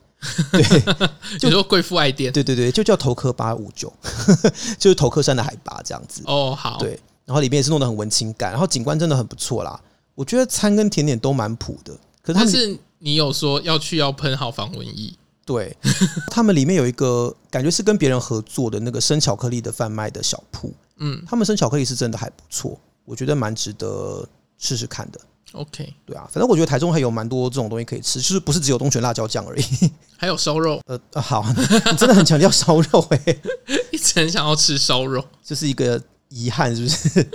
[0.52, 2.32] 对， 就说贵妇爱店。
[2.32, 3.92] 对对对，就叫头科八五九，
[4.78, 6.22] 就是头科山的海拔这样子。
[6.26, 6.78] 哦，好。
[6.78, 9.80] 对，然后里面也是弄得很文青感，然后景观真的很不错啦。
[10.14, 12.78] 我觉得餐跟甜点都蛮普的，可是它是。
[12.98, 15.12] 你有说要去要喷好防蚊液？
[15.44, 15.76] 对，
[16.32, 25.20] 他们里面有一个感觉是跟别人合作的那个生巧克力的贩卖的小铺，嗯，他们生巧克力是真的还不错，我觉得蛮值得试试看的。
[25.56, 30.80] OK，对啊，反正我觉得台中还有蛮多这种东西可以吃，就是不是只有东泉辣椒酱而已， 还有烧肉。
[30.86, 31.44] 呃，好，
[31.90, 33.40] 你真的很强调烧肉哎、欸，
[33.90, 36.00] 一直很想要吃烧肉，这是一个。
[36.28, 37.28] 遗憾是不是？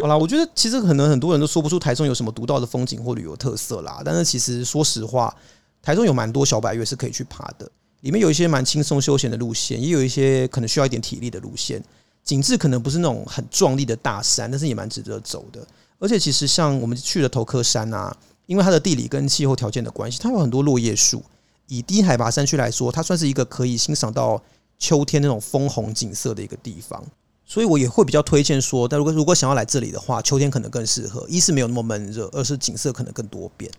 [0.00, 4.02] 好啦，我觉得其实可能很多人都说不出台中有什么独到的风景或旅游特色啦。
[4.04, 5.32] 但是其实说实话，
[5.80, 11.80] 台中有蛮多小百岳是可以去爬的，里面有一些蛮轻松休闲的路线，也有一些可能需要一点体力的路线。
[12.24, 15.64] 景致可能不是那种很壮丽的大山，但是也蛮值得走的。
[16.04, 21.22] 而且其实像我们去的头壳山啊，因为它的地理跟气候条件的关系，它有很多落叶树。
[21.68, 24.42] 以低海拔山区来说，它算是一个可以欣赏到
[24.78, 27.02] 秋天那种枫红景色的一个地方。
[27.46, 31.26] 所以我也会比较推荐说，但如果如果想要来这里的话，秋天可能更适合。
[31.26, 33.70] 一是没有那么闷热，二是景色可能更多变。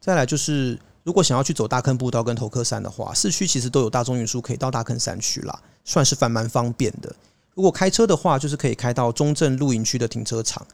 [0.00, 7.12] 再来就是，如果想要去走大坑步道跟头壳山的话，市区其实都有大众运输可以到大坑山区啦，算是蛮蛮方便的。
[7.54, 10.64] 如果开车的话，就是可以开到中正露营区的停车场。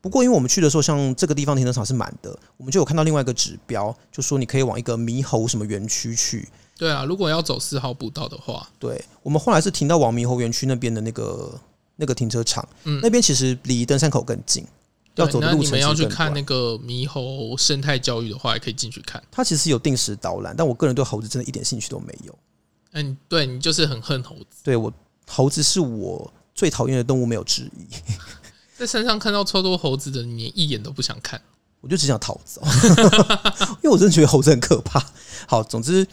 [0.00, 6.48] 不过因为我们去的时候，像这个地方停车场是满的，我们就有看到另外一个指标，就说你可以往一个猕猴什么园区去。
[6.76, 11.60] 对啊，如果要走四号步道的话，对，我们后来是停到往猕猴园区那边的那个。
[12.00, 14.64] 那个停车场，嗯，那边其实离登山口更近，
[15.16, 19.20] 要走的路程要去看那个猕猴生态教育的话，也可以进去看。
[19.32, 22.38] 它其实有定时导览，但我个人对猴子真的一点兴趣都没有。
[22.92, 24.46] 嗯，对你就是很恨猴子。
[24.62, 24.92] 对我，
[25.26, 27.88] 猴子是我最讨厌的动物，没有之一。
[28.78, 31.40] 在山上看到超多猴子的，你连一眼都不想看，
[31.80, 32.62] 我就只想逃走，
[33.82, 35.04] 因为我真的觉得猴子很可怕。
[35.46, 36.06] 好，总之。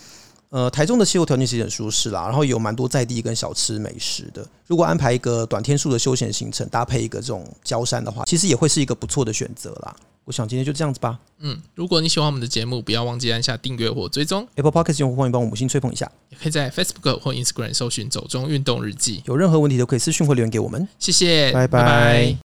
[0.50, 4.48] 呃，台中的气候条件其实很舒适啦，然后有蛮多在地跟小吃美食的。
[4.68, 9.94] 如果安排一个短天数的休闲行程，搭配一个这种郊山的话，其实也会是一个不错的选择啦。
[10.24, 11.20] 我想今天就这样子吧。
[11.40, 14.48] 嗯，如果你喜欢我们的节目，不要忘记按下订阅或追踪。
[14.56, 19.24] Apple Podcast 用户欢迎帮我们五星吹捧一下，也可以在 Facebook 或 Instagram 搜寻“走中运动日记”。
[19.28, 20.88] 有任何问题都可以私讯或留言给我们。
[21.00, 21.80] 谢谢，拜拜。
[21.80, 22.45] 拜拜。